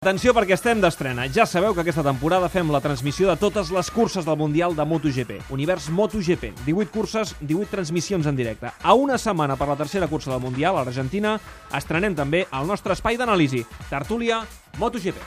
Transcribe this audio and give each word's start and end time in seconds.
Atenció 0.00 0.32
perquè 0.32 0.54
estem 0.56 0.78
d'estrena. 0.80 1.26
Ja 1.28 1.44
sabeu 1.44 1.74
que 1.76 1.82
aquesta 1.82 2.00
temporada 2.00 2.48
fem 2.48 2.70
la 2.72 2.78
transmissió 2.80 3.26
de 3.28 3.34
totes 3.36 3.68
les 3.68 3.90
curses 3.92 4.24
del 4.24 4.38
Mundial 4.40 4.72
de 4.72 4.86
MotoGP. 4.88 5.34
Univers 5.52 5.90
MotoGP. 5.92 6.54
18 6.64 6.88
curses, 6.88 7.34
18 7.42 7.68
transmissions 7.68 8.24
en 8.24 8.38
directe. 8.38 8.70
A 8.80 8.94
una 8.96 9.18
setmana 9.20 9.58
per 9.60 9.68
la 9.68 9.76
tercera 9.76 10.08
cursa 10.08 10.32
del 10.32 10.40
Mundial 10.40 10.78
a 10.78 10.86
l'Argentina, 10.86 11.34
estrenem 11.76 12.16
també 12.16 12.46
el 12.48 12.64
nostre 12.72 12.96
espai 12.96 13.20
d'anàlisi. 13.20 13.60
Tertúlia 13.90 14.40
MotoGP. 14.80 15.20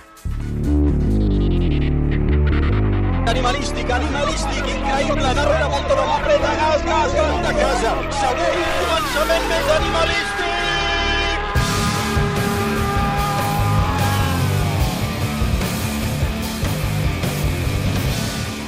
Animalístic, 3.29 3.93
animalístic, 3.99 4.73
increïble, 4.73 5.37
darrere 5.37 5.69
molt 5.69 5.85
de 5.85 6.01
l'empreta, 6.01 6.57
gas, 6.63 6.89
gas, 6.89 7.15
gas, 7.21 7.39
de 7.45 7.55
casa, 7.61 7.95
segur, 8.25 8.51
començament 8.81 9.49
més 9.53 9.73
animalístic! 9.77 10.62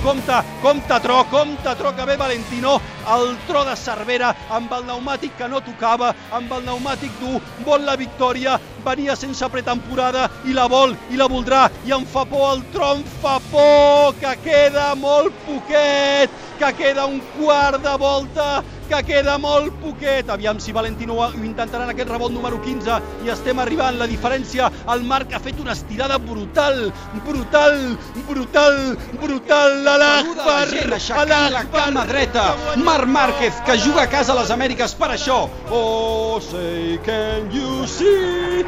Compte, 0.06 0.36
compte 0.62 1.00
tro, 1.02 1.26
compte 1.32 1.76
tro 1.76 1.96
que 1.96 2.06
ve 2.06 2.16
Valentino, 2.16 2.80
el 3.10 3.36
tro 3.48 3.64
de 3.66 3.74
Cervera 3.76 4.28
amb 4.54 4.70
el 4.78 4.84
pneumàtic 4.86 5.34
que 5.40 5.48
no 5.50 5.64
tocava, 5.66 6.12
amb 6.30 6.54
el 6.54 6.62
pneumàtic 6.62 7.16
dur, 7.18 7.40
vol 7.66 7.82
la 7.88 7.96
victòria, 7.98 8.60
venia 8.86 9.16
sense 9.18 9.50
pretemporada 9.50 10.28
i 10.46 10.54
la 10.54 10.68
vol 10.70 10.94
i 11.10 11.18
la 11.18 11.26
voldrà. 11.26 11.64
I 11.90 11.96
em 11.98 12.06
fa 12.06 12.22
por 12.30 12.52
el 12.52 12.62
tro, 12.70 12.92
em 13.00 13.04
fa 13.24 13.40
por 13.50 14.14
que 14.22 14.36
queda 14.46 14.92
molt 14.94 15.34
poquet, 15.48 16.30
que 16.62 16.72
queda 16.78 17.10
un 17.10 17.18
quart 17.40 17.82
de 17.82 17.98
volta, 17.98 18.62
que 18.90 19.02
queda 19.08 19.38
molt 19.42 19.74
poquet. 19.82 20.30
Aviam 20.30 20.60
si 20.60 20.74
Valentino 20.76 21.18
ho 21.20 21.30
intentarà 21.44 21.86
en 21.86 21.94
aquest 21.94 22.10
rebot 22.12 22.34
número 22.34 22.60
15 22.62 23.00
i 23.26 23.32
estem 23.34 23.60
arribant. 23.60 24.00
La 24.00 24.08
diferència, 24.12 24.70
el 24.94 25.06
Marc 25.08 25.34
ha 25.34 25.42
fet 25.44 25.60
una 25.62 25.74
estirada 25.74 26.18
brutal, 26.18 26.92
brutal, 27.28 27.98
brutal, 28.30 28.80
brutal. 29.22 29.88
A 29.96 29.98
l'Akbar, 30.02 30.62
a 31.16 31.50
la 31.56 31.66
cama 31.72 32.06
dreta. 32.06 32.48
Marc 32.84 33.08
Márquez, 33.08 33.62
que 33.66 33.78
juga 33.80 34.04
a 34.04 34.10
casa 34.10 34.34
a 34.34 34.40
les 34.42 34.52
Amèriques 34.52 34.96
per 35.00 35.12
això. 35.16 35.46
Oh, 35.72 36.40
say 36.40 37.00
can 37.06 37.52
you 37.52 37.86
see 37.88 38.64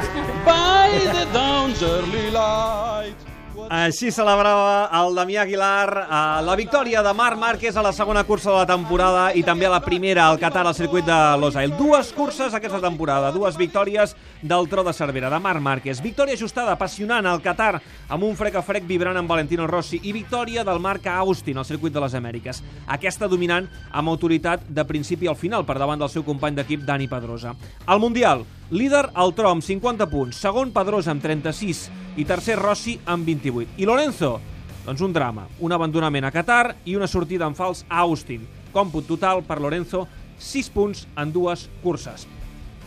by 0.46 0.90
the 1.14 1.26
dawn's 1.34 1.84
early 1.84 2.30
light. 2.32 3.27
Així 3.68 4.14
celebrava 4.16 4.88
el 4.96 5.16
Damià 5.18 5.42
Aguilar 5.44 5.88
eh, 6.00 6.20
la 6.48 6.54
victòria 6.56 7.02
de 7.04 7.12
Marc 7.12 7.36
Márquez 7.40 7.76
a 7.76 7.82
la 7.84 7.92
segona 7.92 8.24
cursa 8.24 8.54
de 8.54 8.62
la 8.62 8.68
temporada 8.70 9.24
i 9.36 9.44
també 9.44 9.68
a 9.68 9.72
la 9.74 9.82
primera 9.84 10.24
al 10.24 10.40
Qatar 10.40 10.64
al 10.64 10.76
circuit 10.76 11.04
de 11.04 11.18
Losail. 11.42 11.74
Dues 11.76 12.14
curses 12.16 12.56
aquesta 12.56 12.80
temporada, 12.80 13.34
dues 13.36 13.58
victòries 13.60 14.16
del 14.42 14.70
tro 14.72 14.86
de 14.88 14.94
Cervera, 14.96 15.30
de 15.30 15.40
Marc 15.44 15.60
Márquez. 15.60 16.00
Victòria 16.00 16.38
ajustada, 16.40 16.78
apassionant 16.78 17.28
al 17.28 17.44
Qatar 17.44 17.82
amb 18.08 18.24
un 18.24 18.38
frec 18.40 18.56
a 18.56 18.64
frec 18.64 18.88
vibrant 18.88 19.20
amb 19.20 19.28
Valentino 19.28 19.68
Rossi 19.68 20.00
i 20.04 20.16
victòria 20.16 20.64
del 20.64 20.80
Marc 20.80 21.10
Austin 21.12 21.60
al 21.60 21.68
circuit 21.68 21.92
de 21.92 22.06
les 22.06 22.16
Amèriques. 22.16 22.64
Aquesta 22.88 23.28
dominant 23.28 23.68
amb 23.92 24.16
autoritat 24.16 24.64
de 24.70 24.88
principi 24.88 25.28
al 25.28 25.36
final 25.36 25.68
per 25.68 25.76
davant 25.76 26.00
del 26.00 26.14
seu 26.14 26.24
company 26.24 26.56
d'equip 26.56 26.88
Dani 26.88 27.12
Pedrosa. 27.12 27.52
Al 27.86 28.00
Mundial, 28.00 28.46
líder 28.70 29.12
el 29.16 29.34
tro 29.34 29.52
amb 29.52 29.64
50 29.64 30.08
punts, 30.12 30.40
segon 30.44 30.74
Pedrosa 30.76 31.14
amb 31.14 31.24
36 31.24 31.88
i 32.20 32.26
tercer 32.28 32.58
Rossi 32.60 32.98
amb 33.06 33.28
28. 33.28 33.78
I 33.80 33.88
Lorenzo? 33.88 34.38
Doncs 34.86 35.04
un 35.04 35.14
drama, 35.16 35.48
un 35.60 35.76
abandonament 35.76 36.28
a 36.28 36.32
Qatar 36.32 36.76
i 36.86 36.96
una 36.96 37.08
sortida 37.08 37.48
en 37.48 37.56
fals 37.56 37.86
a 37.90 38.04
Austin. 38.04 38.46
Còmput 38.74 39.08
total 39.08 39.44
per 39.48 39.60
Lorenzo, 39.64 40.06
6 40.40 40.72
punts 40.76 41.06
en 41.16 41.32
dues 41.32 41.68
curses. 41.84 42.28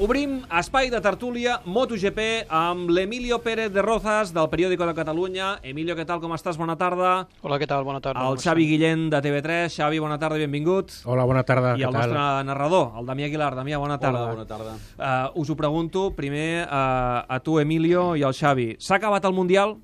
Obrim 0.00 0.38
espai 0.56 0.86
de 0.88 0.96
tertúlia 1.04 1.58
MotoGP 1.68 2.46
amb 2.56 2.88
l'Emilio 2.88 3.36
Pérez 3.44 3.68
de 3.68 3.82
Rozas 3.84 4.30
del 4.32 4.46
Periódico 4.48 4.86
de 4.88 4.94
Catalunya. 4.96 5.58
Emilio, 5.60 5.92
què 5.92 6.06
tal, 6.08 6.22
com 6.22 6.32
estàs? 6.32 6.56
Bona 6.56 6.72
tarda. 6.80 7.26
Hola, 7.44 7.58
què 7.60 7.66
tal? 7.68 7.84
Bona 7.84 8.00
tarda. 8.00 8.22
El 8.24 8.40
Xavi 8.40 8.64
Guillén 8.64 9.10
de 9.12 9.20
TV3. 9.20 9.68
Xavi, 9.74 9.98
bona 10.00 10.16
tarda 10.16 10.38
i 10.40 10.46
benvingut. 10.46 10.94
Hola, 11.04 11.26
bona 11.28 11.42
tarda. 11.44 11.74
I 11.76 11.84
el 11.84 11.92
tal? 11.92 12.14
nostre 12.14 12.46
narrador, 12.48 12.94
el 12.96 13.10
Damià 13.12 13.28
Aguilar. 13.28 13.50
Damià, 13.58 13.76
bona 13.82 13.98
tarda. 14.00 14.22
Hola, 14.24 14.38
bona 14.38 14.48
tarda. 14.48 14.72
Uh, 14.96 15.42
us 15.42 15.52
ho 15.52 15.56
pregunto 15.60 16.06
primer 16.16 16.62
uh, 16.64 17.20
a 17.28 17.42
tu, 17.44 17.58
Emilio, 17.60 18.14
i 18.16 18.24
al 18.24 18.32
Xavi. 18.32 18.70
S'ha 18.80 18.96
acabat 18.96 19.28
el 19.28 19.36
Mundial? 19.36 19.76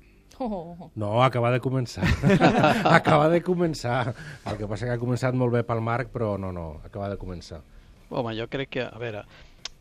No, 0.97 1.11
acaba 1.21 1.51
de 1.53 1.61
començar. 1.61 2.09
acaba 2.97 3.29
de 3.29 3.43
començar. 3.45 4.15
El 4.49 4.57
que 4.57 4.65
passa 4.65 4.89
que 4.89 4.97
ha 4.97 5.01
començat 5.01 5.37
molt 5.37 5.53
bé 5.53 5.61
pel 5.61 5.85
Marc, 5.85 6.09
però 6.09 6.39
no, 6.41 6.49
no, 6.49 6.71
acaba 6.89 7.13
de 7.13 7.21
començar. 7.21 7.61
Home, 8.09 8.33
jo 8.33 8.47
crec 8.49 8.69
que, 8.71 8.85
a 8.87 8.97
veure, 8.97 9.27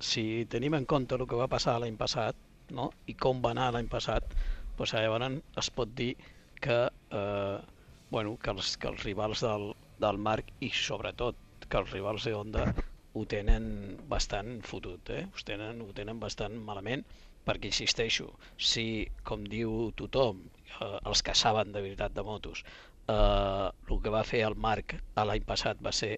si 0.00 0.46
tenim 0.52 0.74
en 0.74 0.86
compte 0.86 1.16
el 1.16 1.26
que 1.28 1.38
va 1.38 1.48
passar 1.48 1.78
l'any 1.80 1.96
passat, 1.96 2.36
no?, 2.76 2.90
i 3.06 3.14
com 3.14 3.40
va 3.44 3.52
anar 3.54 3.72
l'any 3.74 3.88
passat, 3.88 4.34
doncs 4.76 4.92
llavors 4.92 5.40
es 5.62 5.70
pot 5.70 5.92
dir 5.96 6.14
que, 6.60 6.78
eh, 7.20 7.58
bueno, 8.10 8.36
que, 8.42 8.50
els, 8.50 8.76
que 8.76 8.88
els 8.88 9.04
rivals 9.04 9.42
del, 9.44 9.72
del 10.02 10.18
Marc 10.18 10.52
i 10.60 10.70
sobretot 10.70 11.36
que 11.68 11.78
els 11.80 11.92
rivals 11.92 12.26
de 12.26 12.34
Honda 12.34 12.66
ho 13.16 13.24
tenen 13.24 13.68
bastant 14.08 14.60
fotut, 14.62 15.10
eh? 15.10 15.24
Ho 15.32 15.44
tenen, 15.48 15.80
ho 15.82 15.92
tenen 15.96 16.20
bastant 16.20 16.58
malament, 16.68 17.04
perquè 17.46 17.70
insisteixo, 17.70 18.28
si, 18.58 19.06
com 19.24 19.46
diu 19.48 19.90
tothom, 19.96 20.42
eh, 20.80 20.98
els 21.08 21.22
que 21.22 21.34
saben 21.34 21.72
de 21.72 21.82
veritat 21.82 22.14
de 22.14 22.24
motos, 22.26 22.62
eh, 23.08 23.68
el 23.88 24.02
que 24.02 24.12
va 24.12 24.24
fer 24.28 24.44
el 24.46 24.58
Marc 24.68 24.98
l'any 25.16 25.46
passat 25.48 25.80
va 25.82 25.94
ser 25.94 26.16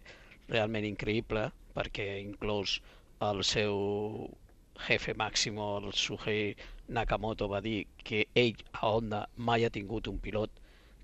realment 0.49 0.87
increïble, 0.88 1.49
perquè 1.77 2.09
inclús 2.25 2.81
el 3.27 3.43
seu 3.45 3.77
jefe 4.87 5.15
màximo, 5.15 5.69
el 5.79 5.93
Suhei 5.93 6.55
Nakamoto, 6.89 7.49
va 7.49 7.61
dir 7.61 7.87
que 8.05 8.27
ell 8.34 8.65
a 8.73 8.91
Honda 8.91 9.27
mai 9.37 9.65
ha 9.65 9.71
tingut 9.75 10.09
un 10.09 10.19
pilot 10.27 10.51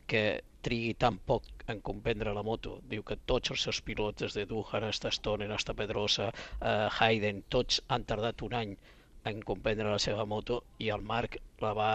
que 0.07 0.25
trigui 0.65 0.95
tan 0.95 1.19
poc 1.31 1.49
en 1.73 1.81
comprendre 1.89 2.33
la 2.37 2.43
moto. 2.43 2.79
Diu 2.93 3.03
que 3.09 3.19
tots 3.33 3.53
els 3.55 3.65
seus 3.67 3.81
pilots, 3.89 4.23
des 4.23 4.37
de 4.39 4.47
Duhan, 4.47 4.87
hasta 4.89 5.11
Stoner, 5.11 5.51
hasta 5.53 5.75
Pedrosa, 5.75 6.31
eh, 6.61 6.89
Hayden, 6.99 7.43
tots 7.49 7.81
han 7.89 8.05
tardat 8.05 8.43
un 8.43 8.55
any 8.61 8.77
en 9.31 9.43
comprendre 9.43 9.91
la 9.91 10.01
seva 10.07 10.25
moto 10.25 10.63
i 10.79 10.91
el 10.95 11.05
Marc 11.13 11.39
la 11.65 11.73
va 11.77 11.93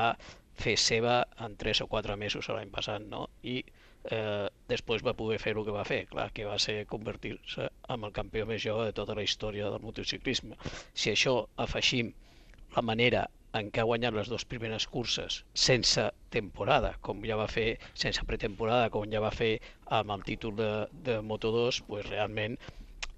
fer 0.64 0.76
seva 0.78 1.20
en 1.46 1.56
3 1.64 1.84
o 1.86 1.88
4 1.88 2.18
mesos 2.18 2.50
l'any 2.50 2.72
passat, 2.74 3.06
no? 3.14 3.28
I 3.44 3.62
eh, 4.06 4.48
després 4.70 5.04
va 5.06 5.16
poder 5.18 5.40
fer 5.42 5.56
el 5.56 5.66
que 5.66 5.76
va 5.76 5.86
fer, 5.88 6.04
clar, 6.12 6.30
que 6.36 6.48
va 6.48 6.60
ser 6.60 6.86
convertir-se 6.92 7.68
en 7.96 8.06
el 8.08 8.14
campió 8.16 8.46
més 8.50 8.62
jove 8.64 8.86
de 8.90 8.96
tota 9.00 9.18
la 9.18 9.26
història 9.26 9.70
del 9.70 9.84
motociclisme. 9.84 10.58
Si 10.94 11.12
això 11.12 11.36
afegim 11.58 12.14
la 12.76 12.86
manera 12.86 13.28
en 13.58 13.72
què 13.74 13.82
ha 13.82 13.88
guanyat 13.90 14.14
les 14.14 14.30
dues 14.30 14.46
primeres 14.46 14.86
curses 14.88 15.40
sense 15.58 16.04
temporada, 16.36 16.94
com 17.02 17.24
ja 17.26 17.38
va 17.40 17.48
fer, 17.50 17.80
sense 17.98 18.24
pretemporada, 18.30 18.92
com 18.94 19.10
ja 19.10 19.24
va 19.24 19.34
fer 19.34 19.56
amb 20.00 20.14
el 20.14 20.26
títol 20.28 20.56
de, 20.60 20.70
de 21.08 21.18
Moto2, 21.26 21.82
pues 21.88 22.06
realment 22.12 22.60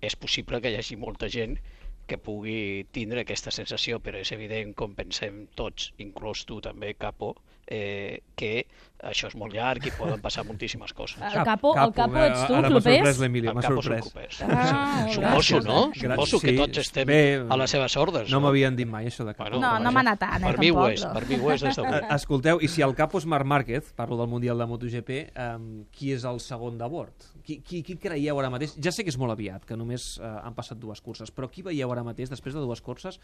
és 0.01 0.15
possible 0.15 0.61
que 0.61 0.71
hi 0.71 0.79
hagi 0.79 0.97
molta 0.97 1.29
gent 1.29 1.59
que 2.07 2.17
pugui 2.17 2.87
tindre 2.95 3.21
aquesta 3.23 3.51
sensació, 3.55 3.99
però 4.03 4.19
és 4.19 4.31
evident, 4.35 4.73
com 4.75 4.95
pensem 4.97 5.45
tots, 5.59 5.91
inclús 6.03 6.43
tu 6.49 6.59
també, 6.63 6.95
Capo, 6.99 7.35
eh, 7.71 8.19
que 8.35 8.65
això 9.03 9.27
és 9.31 9.35
molt 9.35 9.53
llarg 9.55 9.85
i 9.87 9.91
poden 9.97 10.19
passar 10.21 10.43
moltíssimes 10.45 10.93
coses. 10.93 11.17
El 11.21 11.43
capo, 11.47 11.71
el 11.79 11.93
capo 11.95 12.19
ets 12.21 12.43
tu, 12.45 12.53
ara 12.53 12.69
m'ha 12.69 12.73
Clopés? 12.75 12.97
sorprès 12.99 13.19
l'Emilio, 13.23 13.49
El 13.51 13.55
m'ha 13.57 13.63
capo 13.65 13.79
és 13.81 13.87
un 13.89 14.01
sorprès. 14.05 14.41
Ah, 14.45 15.07
Suposo, 15.09 15.59
no? 15.65 15.79
Gràcies. 15.95 16.11
Suposo 16.13 16.39
que 16.43 16.53
tots 16.59 16.81
estem 16.83 17.07
bé, 17.09 17.19
a 17.49 17.57
les 17.57 17.73
seves 17.73 17.97
ordres. 17.97 18.29
No 18.31 18.41
m'havien 18.43 18.75
dit 18.77 18.87
mai 18.87 19.07
això 19.09 19.25
de 19.25 19.33
Capo. 19.33 19.49
Bueno, 19.49 19.61
No, 19.65 19.79
no 19.79 19.91
m'ha 19.91 20.03
anat 20.05 20.19
tant, 20.21 20.43
eh, 20.43 20.51
Per 20.51 20.59
mi 20.61 20.69
ho 20.71 20.87
és, 20.89 21.03
per 21.05 21.25
mi 21.27 21.39
ho 21.41 21.51
és 21.51 21.63
Escolteu, 22.19 22.61
i 22.61 22.67
si 22.67 22.81
el 22.85 22.93
capo 22.95 23.17
és 23.17 23.25
Marc 23.25 23.45
Márquez, 23.45 23.91
parlo 23.97 24.17
del 24.17 24.27
Mundial 24.27 24.57
de 24.61 24.65
MotoGP, 24.69 25.19
um, 25.35 25.67
qui 25.91 26.11
és 26.13 26.23
el 26.23 26.39
segon 26.39 26.77
de 26.77 26.87
bord? 26.89 27.13
Qui, 27.43 27.61
qui, 27.65 27.81
qui 27.83 27.97
creieu 27.97 28.37
ara 28.39 28.49
mateix? 28.53 28.75
Ja 28.77 28.91
sé 28.93 29.03
que 29.03 29.09
és 29.09 29.17
molt 29.17 29.31
aviat, 29.33 29.65
que 29.65 29.75
només 29.75 30.19
uh, 30.21 30.41
han 30.45 30.53
passat 30.53 30.77
dues 30.77 31.01
curses, 31.01 31.31
però 31.33 31.49
qui 31.49 31.63
veieu 31.65 31.91
ara 31.91 32.03
mateix, 32.05 32.29
després 32.29 32.53
de 32.53 32.61
dues 32.61 32.81
curses, 32.85 33.17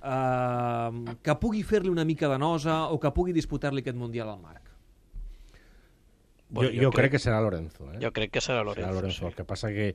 uh, 0.00 1.14
que 1.22 1.34
pugui 1.40 1.62
fer-li 1.66 1.90
una 1.90 2.04
mica 2.04 2.28
de 2.30 2.38
nosa 2.38 2.86
o 2.92 2.98
que 3.02 3.10
pugui 3.14 3.32
disputar-li 3.36 3.82
aquest 3.82 3.98
Mundial 3.98 4.30
al 4.30 4.40
Marc? 4.40 4.71
Jo, 6.52 6.68
jo, 6.68 6.90
crec 6.92 7.14
que 7.14 7.20
serà 7.22 7.40
Lorenzo. 7.40 7.88
Eh? 7.94 7.98
Jo 8.02 8.12
crec 8.12 8.32
que 8.34 8.42
serà 8.44 8.62
Lorenzo. 8.62 8.88
serà 8.88 8.94
Lorenzo. 8.94 9.26
El 9.26 9.32
sí. 9.32 9.36
que 9.36 9.44
passa 9.48 9.72
que 9.72 9.94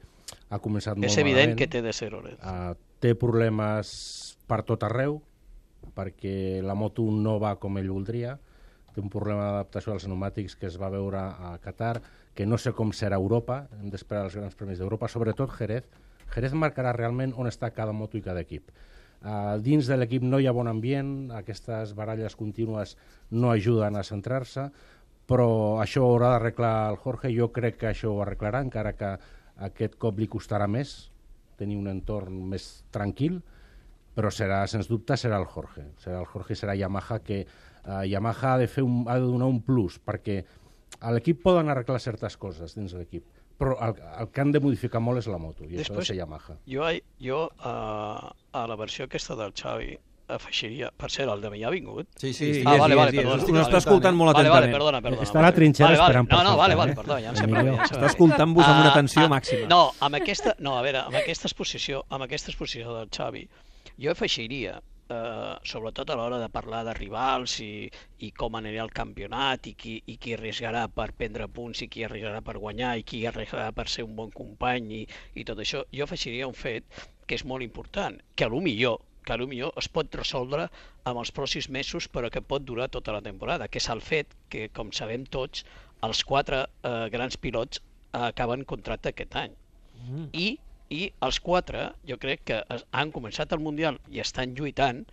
ha 0.49 0.59
començat 0.63 0.97
molt 0.97 1.09
És 1.09 1.17
evident 1.21 1.53
malament. 1.53 1.59
que 1.59 1.67
té 1.67 1.81
de 1.85 1.93
ser 1.93 2.11
Lorenzo. 2.11 2.41
Uh, 2.41 2.73
té 3.03 3.13
problemes 3.15 3.91
per 4.49 4.63
tot 4.65 4.83
arreu, 4.87 5.21
perquè 5.97 6.63
la 6.65 6.75
moto 6.75 7.05
no 7.11 7.37
va 7.39 7.55
com 7.61 7.77
ell 7.77 7.91
voldria. 7.93 8.37
Té 8.95 9.03
un 9.03 9.13
problema 9.13 9.51
d'adaptació 9.51 9.93
als 9.93 10.07
pneumàtics 10.07 10.57
que 10.57 10.67
es 10.71 10.79
va 10.81 10.89
veure 10.89 11.19
a 11.21 11.57
Qatar, 11.61 12.01
que 12.33 12.45
no 12.45 12.57
sé 12.57 12.73
com 12.73 12.91
serà 12.93 13.17
Europa, 13.21 13.67
hem 13.79 13.89
d'esperar 13.93 14.25
els 14.25 14.35
grans 14.37 14.57
premis 14.57 14.81
d'Europa, 14.81 15.09
sobretot 15.09 15.53
Jerez. 15.57 15.85
Jerez 16.33 16.53
marcarà 16.53 16.91
realment 16.93 17.33
on 17.37 17.47
està 17.47 17.69
cada 17.73 17.93
moto 17.93 18.17
i 18.17 18.21
cada 18.25 18.41
equip. 18.41 18.71
Uh, 19.17 19.57
dins 19.65 19.87
de 19.89 19.95
l'equip 19.97 20.21
no 20.21 20.37
hi 20.37 20.45
ha 20.45 20.53
bon 20.53 20.67
ambient, 20.69 21.31
aquestes 21.33 21.95
baralles 21.97 22.35
contínues 22.37 22.97
no 23.33 23.49
ajuden 23.49 23.97
a 23.97 24.03
centrar-se, 24.05 24.67
però 25.27 25.49
això 25.83 26.03
ho 26.05 26.13
haurà 26.13 26.31
d'arreglar 26.35 26.73
el 26.93 26.97
Jorge, 27.03 27.33
jo 27.35 27.51
crec 27.51 27.77
que 27.81 27.91
això 27.91 28.13
ho 28.13 28.21
arreglarà, 28.23 28.61
encara 28.63 28.93
que 28.97 29.13
aquest 29.67 29.97
cop 29.99 30.19
li 30.19 30.27
costarà 30.31 30.67
més 30.71 31.11
tenir 31.57 31.77
un 31.77 31.87
entorn 31.91 32.41
més 32.49 32.83
tranquil, 32.93 33.41
però 34.17 34.29
serà, 34.33 34.63
sens 34.67 34.87
dubte, 34.89 35.17
serà 35.17 35.37
el 35.41 35.45
Jorge. 35.45 35.83
Serà 36.01 36.19
el 36.21 36.29
Jorge, 36.29 36.55
serà 36.55 36.75
Yamaha, 36.77 37.19
que 37.23 37.45
Uh, 37.87 38.03
Yamaha 38.03 38.49
ha 38.51 38.57
de, 38.59 38.65
fer 38.67 38.81
un, 38.83 39.05
ha 39.07 39.13
de 39.15 39.23
donar 39.23 39.45
un 39.47 39.61
plus, 39.63 39.95
perquè 40.03 40.41
a 40.99 41.11
l'equip 41.15 41.37
poden 41.39 41.69
arreglar 41.71 42.01
certes 42.03 42.35
coses 42.35 42.73
dins 42.75 42.91
l'equip, 42.99 43.23
però 43.55 43.77
el, 43.79 43.93
el 44.19 44.27
que 44.27 44.41
han 44.43 44.51
de 44.51 44.59
modificar 44.59 44.99
molt 44.99 45.21
és 45.21 45.29
la 45.31 45.37
moto, 45.39 45.63
i 45.63 45.77
això 45.77 45.93
ha 45.93 45.95
de 45.95 46.01
Després- 46.01 46.09
ser 46.09 46.17
Yamaha. 46.17 46.57
Jo, 46.67 46.89
jo 47.23 47.37
uh, 47.47 48.27
a 48.51 48.65
la 48.67 48.75
versió 48.75 49.07
aquesta 49.07 49.37
del 49.39 49.55
Xavi 49.55 49.93
afegiria... 50.27 50.89
Per 50.97 51.09
cert, 51.11 51.29
el 51.31 51.41
de 51.41 51.49
mi 51.53 51.63
ha 51.63 51.69
vingut? 51.71 52.07
Sí, 52.19 52.33
Sí, 52.33 52.33
sí, 52.33 52.53
sí. 52.59 52.63
Ah, 52.65 52.75
vale, 52.81 52.95
vale, 52.95 53.11
és, 53.11 53.17
perdona. 53.21 53.43
us 53.43 53.67
està 53.67 53.77
escoltant 53.81 54.15
molt 54.17 54.33
Vale, 54.35 54.49
vale, 54.49 54.67
atentament. 54.67 54.75
perdona, 54.77 55.01
perdona. 55.05 55.23
Està 55.27 55.39
a 55.39 55.45
la 55.47 55.53
trinxera 55.55 55.87
vale, 55.89 55.97
vale. 55.97 56.09
esperant 56.09 56.27
per 56.27 56.37
No, 56.37 56.43
no, 56.49 56.57
vale, 56.57 56.73
eh? 56.73 56.77
vale, 56.81 56.95
perdona, 56.95 57.21
ja 57.21 57.29
em 57.29 57.35
sembla 57.39 57.59
Emilio. 57.61 57.71
bé. 57.71 57.77
Ja 57.77 57.83
em 57.83 57.87
sembla 57.93 58.07
Està 58.07 58.11
escoltant-vos 58.13 58.65
amb 58.67 58.79
una 58.81 58.89
Ah, 58.89 58.93
atenció 58.95 59.21
ah, 59.23 59.31
màxima. 59.35 59.67
No, 59.71 59.81
amb 59.99 60.15
aquesta, 60.21 60.55
no, 60.59 60.75
a 60.77 60.81
veure, 60.83 61.05
amb 61.07 61.15
aquesta 61.21 61.47
exposició, 61.47 62.03
amb 62.09 62.23
aquesta 62.27 62.51
exposició 62.51 62.93
del 62.97 63.09
Xavi, 63.09 63.47
jo 63.97 64.11
afegiria, 64.11 64.75
eh, 65.09 65.55
sobretot 65.63 66.09
a 66.11 66.15
l'hora 66.19 66.37
de 66.43 66.49
parlar 66.51 66.83
de 66.83 66.93
rivals 66.93 67.59
i, 67.63 67.89
i 68.19 68.31
com 68.35 68.55
anirà 68.59 68.83
el 68.83 68.91
campionat 68.91 69.65
i 69.71 69.73
qui, 69.79 69.95
i 70.11 70.17
qui 70.17 70.33
arriesgarà 70.35 70.87
per 70.91 71.13
prendre 71.13 71.47
punts 71.47 71.81
i 71.81 71.87
qui 71.87 72.03
arriesgarà 72.03 72.41
per 72.43 72.57
guanyar 72.59 72.97
i 72.99 73.03
qui 73.07 73.25
arriesgarà 73.25 73.71
per 73.71 73.87
ser 73.87 74.03
un 74.03 74.15
bon 74.19 74.29
company 74.31 74.91
i, 74.99 75.07
i 75.39 75.45
tot 75.47 75.57
això, 75.63 75.85
jo 75.95 76.03
afegiria 76.03 76.47
un 76.47 76.53
fet 76.53 76.83
que 77.25 77.35
és 77.35 77.43
molt 77.45 77.63
important, 77.63 78.19
que 78.35 78.43
a 78.45 78.49
lo 78.51 78.59
millor 78.61 78.99
que 79.27 79.35
a 79.35 79.39
lo 79.41 79.47
millor 79.51 79.75
es 79.81 79.89
pot 79.91 80.15
resoldre 80.15 80.69
amb 81.03 81.19
els 81.19 81.33
pròxims 81.35 81.67
mesos 81.77 82.07
però 82.13 82.31
que 82.31 82.43
pot 82.53 82.63
durar 82.63 82.87
tota 82.93 83.15
la 83.15 83.23
temporada, 83.25 83.67
que 83.67 83.81
és 83.83 83.89
el 83.91 83.99
fet 84.01 84.31
que, 84.53 84.69
com 84.71 84.93
sabem 84.95 85.27
tots, 85.27 85.65
els 86.07 86.23
quatre 86.23 86.63
eh, 86.63 87.09
grans 87.11 87.35
pilots 87.41 87.83
acaben 88.15 88.63
contracte 88.65 89.11
aquest 89.11 89.35
any. 89.35 89.53
Mm. 89.97 90.29
I, 90.33 90.47
I 90.93 91.01
els 91.27 91.41
quatre, 91.43 91.89
jo 92.07 92.17
crec 92.21 92.45
que 92.47 92.61
han 92.95 93.11
començat 93.11 93.51
el 93.51 93.63
Mundial 93.63 93.99
i 94.13 94.23
estan 94.23 94.55
lluitant 94.55 95.03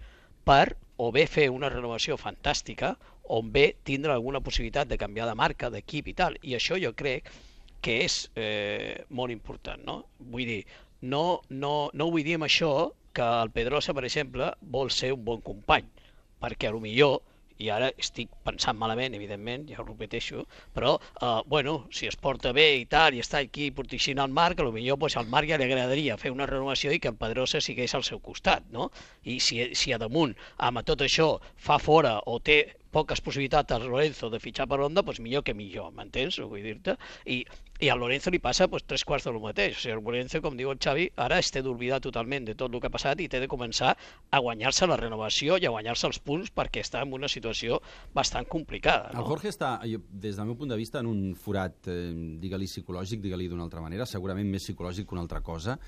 per 0.46 0.76
o 0.96 1.10
bé 1.10 1.26
fer 1.26 1.48
una 1.50 1.72
renovació 1.72 2.16
fantàstica 2.20 2.94
o 3.24 3.40
bé 3.42 3.72
tindre 3.88 4.12
alguna 4.12 4.42
possibilitat 4.44 4.88
de 4.88 5.00
canviar 5.00 5.26
de 5.26 5.34
marca, 5.34 5.70
d'equip 5.72 6.12
i 6.12 6.14
tal. 6.14 6.36
I 6.42 6.54
això 6.58 6.78
jo 6.80 6.92
crec 6.94 7.30
que 7.84 7.98
és 8.04 8.18
eh, 8.36 9.04
molt 9.10 9.32
important, 9.32 9.80
no? 9.84 9.96
Vull 10.18 10.46
dir, 10.48 10.60
no, 11.02 11.40
no, 11.50 11.90
no 11.92 12.10
vull 12.12 12.24
dir 12.24 12.38
amb 12.38 12.46
això 12.46 12.92
que 13.14 13.28
el 13.42 13.52
Pedrosa, 13.54 13.94
per 13.96 14.04
exemple, 14.08 14.50
vol 14.74 14.90
ser 14.90 15.14
un 15.14 15.24
bon 15.24 15.40
company, 15.44 15.86
perquè 16.42 16.68
a 16.68 16.74
lo 16.74 16.82
millor 16.82 17.22
i 17.62 17.68
ara 17.70 17.88
estic 18.02 18.30
pensant 18.46 18.76
malament, 18.78 19.14
evidentment, 19.14 19.68
ja 19.70 19.78
ho 19.80 19.86
repeteixo, 19.86 20.44
però, 20.74 20.96
eh, 20.98 21.40
bueno, 21.46 21.74
si 21.90 22.08
es 22.10 22.16
porta 22.16 22.52
bé 22.52 22.66
i 22.80 22.86
tal, 22.90 23.14
i 23.14 23.22
està 23.22 23.38
aquí 23.44 23.70
protegint 23.70 24.18
el 24.24 24.34
Marc, 24.34 24.60
a 24.60 24.66
lo 24.66 24.72
millor 24.74 24.98
pues, 24.98 25.16
al 25.16 25.30
Marc 25.30 25.48
ja 25.52 25.58
li 25.60 25.68
agradaria 25.68 26.18
fer 26.18 26.32
una 26.34 26.48
renovació 26.50 26.92
i 26.92 26.98
que 26.98 27.12
en 27.12 27.20
Pedrosa 27.20 27.62
sigués 27.62 27.94
al 27.94 28.06
seu 28.06 28.18
costat, 28.18 28.66
no? 28.74 28.90
I 29.22 29.38
si, 29.40 29.60
si 29.78 29.94
a 29.94 30.00
damunt, 30.02 30.34
amb 30.58 30.82
tot 30.82 31.06
això, 31.06 31.36
fa 31.54 31.78
fora 31.78 32.18
o 32.26 32.40
té 32.40 32.58
poques 32.94 33.20
possibilitats 33.24 33.74
al 33.74 33.88
Lorenzo 33.90 34.30
de 34.30 34.40
fitxar 34.40 34.68
per 34.70 34.78
Honda, 34.84 35.02
doncs 35.02 35.20
millor 35.24 35.42
que 35.44 35.54
millor, 35.56 35.90
m'entens? 35.96 36.38
Vull 36.38 36.62
dir-te? 36.62 36.94
I, 37.26 37.40
I 37.82 37.90
al 37.90 37.98
Lorenzo 37.98 38.30
li 38.30 38.38
passa 38.38 38.68
pues, 38.70 38.84
tres 38.86 39.02
quarts 39.04 39.26
de 39.26 39.32
lo 39.34 39.42
mateix. 39.42 39.74
O 39.76 39.82
sigui, 39.82 39.96
el 39.96 40.02
Lorenzo, 40.04 40.40
com 40.44 40.56
diu 40.56 40.70
el 40.70 40.78
Xavi, 40.78 41.08
ara 41.20 41.40
es 41.42 41.50
té 41.50 41.62
d'oblidar 41.64 41.98
totalment 42.04 42.46
de 42.46 42.54
tot 42.58 42.72
el 42.72 42.80
que 42.80 42.90
ha 42.90 42.94
passat 42.94 43.20
i 43.20 43.28
té 43.30 43.42
de 43.42 43.50
començar 43.50 43.92
a 43.94 44.42
guanyar-se 44.44 44.86
la 44.86 44.98
renovació 45.00 45.58
i 45.58 45.66
a 45.66 45.74
guanyar-se 45.74 46.06
els 46.08 46.20
punts 46.22 46.54
perquè 46.54 46.84
està 46.86 47.02
en 47.02 47.12
una 47.18 47.30
situació 47.30 47.80
bastant 48.14 48.46
complicada. 48.50 49.10
El 49.12 49.24
No? 49.24 49.28
Jorge 49.34 49.50
està, 49.50 49.76
jo, 49.90 50.00
des 50.10 50.38
del 50.38 50.50
meu 50.50 50.58
punt 50.60 50.70
de 50.70 50.78
vista, 50.78 51.02
en 51.02 51.10
un 51.10 51.34
forat, 51.34 51.90
eh, 51.90 52.12
digue-li 52.40 52.70
psicològic, 52.70 53.24
digue-li 53.24 53.50
d'una 53.50 53.66
altra 53.66 53.82
manera, 53.82 54.06
segurament 54.06 54.48
més 54.50 54.62
psicològic 54.68 55.08
que 55.08 55.18
una 55.18 55.26
altra 55.26 55.42
cosa, 55.42 55.78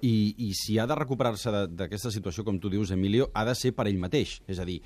i, 0.00 0.34
i 0.46 0.52
si 0.56 0.78
ha 0.80 0.86
de 0.88 0.96
recuperar-se 0.96 1.52
d'aquesta 1.68 2.12
situació, 2.12 2.44
com 2.44 2.58
tu 2.60 2.70
dius, 2.72 2.92
Emilio, 2.94 3.30
ha 3.34 3.44
de 3.48 3.54
ser 3.56 3.74
per 3.76 3.86
ell 3.88 4.00
mateix. 4.00 4.38
És 4.48 4.60
a 4.60 4.66
dir, 4.68 4.80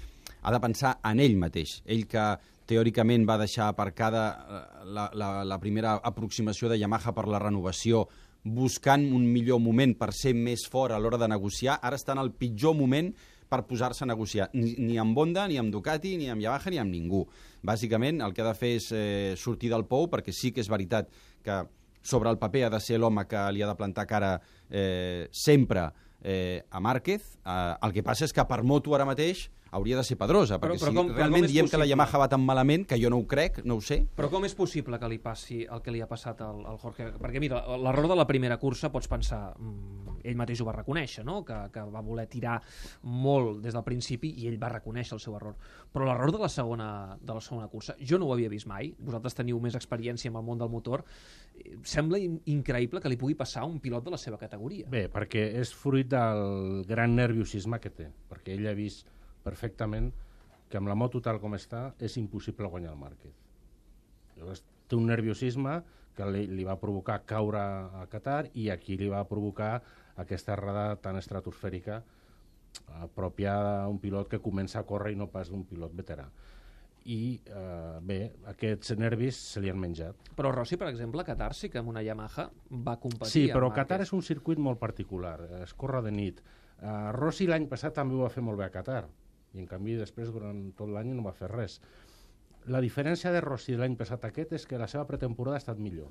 ha 0.44 0.52
de 0.52 0.60
pensar 0.60 0.98
en 1.08 1.20
ell 1.24 1.38
mateix. 1.40 1.78
Ell 1.88 2.04
que 2.06 2.24
teòricament 2.68 3.24
va 3.28 3.38
deixar 3.40 3.70
aparcada 3.72 4.24
eh, 4.28 4.62
la, 4.92 5.08
la, 5.16 5.30
la 5.44 5.58
primera 5.60 5.96
aproximació 6.04 6.68
de 6.68 6.78
Yamaha 6.78 7.14
per 7.16 7.26
la 7.32 7.40
renovació 7.42 8.04
buscant 8.44 9.06
un 9.16 9.24
millor 9.24 9.60
moment 9.64 9.94
per 9.96 10.10
ser 10.12 10.34
més 10.36 10.66
fort 10.68 10.92
a 10.92 10.98
l'hora 11.00 11.16
de 11.16 11.30
negociar, 11.32 11.78
ara 11.80 11.96
està 11.96 12.12
en 12.12 12.20
el 12.20 12.34
pitjor 12.36 12.76
moment 12.76 13.08
per 13.48 13.62
posar-se 13.68 14.04
a 14.04 14.08
negociar, 14.08 14.50
ni, 14.52 14.74
ni 14.80 14.98
amb 15.00 15.16
Honda, 15.16 15.46
ni 15.48 15.56
amb 15.60 15.72
Ducati, 15.72 16.16
ni 16.20 16.28
amb 16.32 16.44
Yamaha, 16.44 16.72
ni 16.72 16.80
amb 16.82 16.92
ningú. 16.92 17.22
Bàsicament, 17.64 18.20
el 18.24 18.36
que 18.36 18.44
ha 18.44 18.50
de 18.50 18.58
fer 18.58 18.74
és 18.76 18.90
eh, 18.92 19.32
sortir 19.40 19.72
del 19.72 19.86
pou, 19.88 20.10
perquè 20.12 20.34
sí 20.36 20.52
que 20.52 20.60
és 20.64 20.68
veritat 20.68 21.08
que 21.44 21.62
sobre 22.04 22.28
el 22.28 22.40
paper 22.40 22.66
ha 22.66 22.72
de 22.76 22.80
ser 22.84 23.00
l'home 23.00 23.24
que 23.28 23.40
li 23.56 23.64
ha 23.64 23.70
de 23.70 23.76
plantar 23.78 24.04
cara 24.08 24.34
eh, 24.68 25.28
sempre 25.32 25.88
eh, 26.20 26.64
a 26.68 26.80
Márquez. 26.84 27.38
Eh, 27.40 27.74
el 27.80 27.96
que 27.96 28.04
passa 28.04 28.28
és 28.28 28.34
que 28.36 28.44
per 28.48 28.60
moto 28.62 28.96
ara 28.96 29.08
mateix 29.08 29.46
hauria 29.74 29.96
de 29.98 30.04
ser 30.06 30.16
Pedrosa, 30.20 30.58
Però- 30.60 30.72
perquè 30.74 30.80
però 30.84 30.90
si 30.92 30.96
com- 30.96 31.08
però 31.10 31.16
realment 31.18 31.46
diem 31.50 31.66
que 31.66 31.76
la 31.76 31.82
possible? 31.84 31.90
Yamaha 31.90 32.18
va 32.22 32.28
tan 32.28 32.44
malament, 32.46 32.86
que 32.86 32.98
jo 33.02 33.10
no 33.10 33.18
ho 33.18 33.26
crec, 33.26 33.60
no 33.64 33.76
ho 33.76 33.80
sé, 33.82 34.06
Però 34.16 34.30
com 34.30 34.44
és 34.46 34.54
possible 34.54 34.98
que 34.98 35.08
li 35.10 35.18
passi 35.18 35.64
el 35.64 35.82
que 35.82 35.90
li 35.90 36.00
ha 36.00 36.06
passat 36.08 36.40
al, 36.46 36.64
al 36.66 36.78
Jorge? 36.78 37.10
Perquè, 37.20 37.40
mira, 37.40 37.62
l'error 37.76 38.08
de 38.08 38.16
la 38.16 38.26
primera 38.26 38.56
cursa 38.58 38.90
pots 38.92 39.08
pensar, 39.08 39.54
mm, 39.58 40.20
ell 40.24 40.36
mateix 40.36 40.60
ho 40.62 40.64
va 40.68 40.72
reconèixer, 40.78 41.24
no? 41.24 41.42
que, 41.44 41.56
que 41.72 41.80
va 41.90 42.00
voler 42.00 42.26
tirar 42.28 42.60
molt 43.02 43.60
des 43.62 43.74
del 43.74 43.84
principi 43.84 44.30
i 44.38 44.46
ell 44.48 44.58
va 44.62 44.70
reconèixer 44.72 45.14
el 45.18 45.20
seu 45.20 45.34
error. 45.36 45.56
Però 45.92 46.06
l'error 46.06 46.32
de, 46.32 46.38
la 46.38 46.48
segona, 46.48 47.16
de 47.20 47.34
la 47.34 47.40
segona 47.40 47.68
cursa, 47.68 47.94
jo 48.00 48.18
no 48.18 48.26
ho 48.26 48.32
havia 48.34 48.48
vist 48.48 48.66
mai, 48.66 48.94
vosaltres 48.98 49.34
teniu 49.34 49.58
més 49.60 49.74
experiència 49.74 50.30
amb 50.30 50.38
el 50.38 50.44
món 50.46 50.58
del 50.58 50.68
motor, 50.72 51.04
sembla 51.86 52.18
in 52.18 52.40
increïble 52.50 53.00
que 53.02 53.08
li 53.08 53.16
pugui 53.20 53.34
passar 53.38 53.62
a 53.62 53.68
un 53.68 53.78
pilot 53.80 54.04
de 54.04 54.10
la 54.14 54.18
seva 54.20 54.38
categoria. 54.40 54.88
Bé, 54.90 55.06
perquè 55.12 55.44
és 55.60 55.72
fruit 55.74 56.08
del 56.10 56.84
gran 56.88 57.14
nerviosisme 57.16 57.78
que 57.80 57.90
té, 57.90 58.08
perquè 58.30 58.56
ell 58.58 58.66
ha 58.68 58.74
vist 58.74 59.06
perfectament 59.44 60.10
que 60.68 60.80
amb 60.80 60.90
la 60.90 60.96
moto 60.98 61.20
tal 61.22 61.40
com 61.42 61.54
està 61.54 61.90
és 62.02 62.16
impossible 62.18 62.70
guanyar 62.72 62.94
el 62.94 63.00
Márquez. 63.00 63.34
Llavors, 64.38 64.64
té 64.88 64.96
un 64.98 65.06
nerviosisme 65.06 65.76
que 66.14 66.26
li, 66.30 66.46
li 66.50 66.64
va 66.66 66.78
provocar 66.80 67.20
caure 67.28 67.60
a 67.60 68.06
Qatar 68.10 68.48
i 68.58 68.68
aquí 68.72 68.96
li 68.98 69.10
va 69.10 69.24
provocar 69.28 69.76
aquesta 70.22 70.54
errada 70.54 70.96
tan 71.02 71.18
estratosfèrica 71.18 72.00
eh, 72.00 73.06
pròpia 73.14 73.54
d'un 73.84 74.00
pilot 74.02 74.30
que 74.30 74.42
comença 74.42 74.80
a 74.80 74.86
córrer 74.88 75.14
i 75.14 75.18
no 75.18 75.30
pas 75.30 75.50
d'un 75.50 75.64
pilot 75.66 75.94
veterà. 75.94 76.28
I, 77.04 77.36
eh, 77.44 77.96
bé, 78.00 78.18
aquests 78.54 78.94
nervis 78.96 79.38
se 79.52 79.60
li 79.60 79.68
han 79.70 79.80
menjat. 79.80 80.30
Però 80.38 80.54
Rossi, 80.54 80.78
per 80.80 80.88
exemple, 80.88 81.20
a 81.20 81.28
Qatar 81.28 81.52
sí 81.54 81.68
que 81.68 81.82
amb 81.82 81.92
una 81.92 82.02
Yamaha 82.02 82.46
va 82.86 82.96
competir 83.02 83.32
Sí, 83.32 83.42
però. 83.52 83.68
Qatar 83.74 84.00
és 84.06 84.14
un 84.16 84.22
circuit 84.24 84.58
molt 84.58 84.80
particular, 84.80 85.36
es 85.60 85.74
corre 85.76 86.00
de 86.06 86.14
nit. 86.14 86.40
Uh, 86.80 87.12
Rossi 87.14 87.46
l'any 87.46 87.68
passat 87.68 87.94
també 87.94 88.16
ho 88.16 88.24
va 88.24 88.32
fer 88.32 88.42
molt 88.42 88.58
bé 88.58 88.64
a 88.64 88.72
Qatar, 88.72 89.04
i 89.54 89.62
en 89.62 89.70
canvi 89.70 89.96
després 90.00 90.32
durant 90.34 90.66
tot 90.76 90.90
l'any 90.90 91.14
no 91.14 91.24
va 91.26 91.32
fer 91.36 91.50
res. 91.52 91.80
La 92.66 92.80
diferència 92.80 93.32
de 93.32 93.42
Rossi 93.44 93.74
de 93.74 93.82
l'any 93.82 93.96
passat 93.96 94.24
aquest 94.24 94.54
és 94.56 94.66
que 94.66 94.80
la 94.80 94.88
seva 94.88 95.06
pretemporada 95.06 95.58
ha 95.58 95.62
estat 95.62 95.80
millor. 95.80 96.08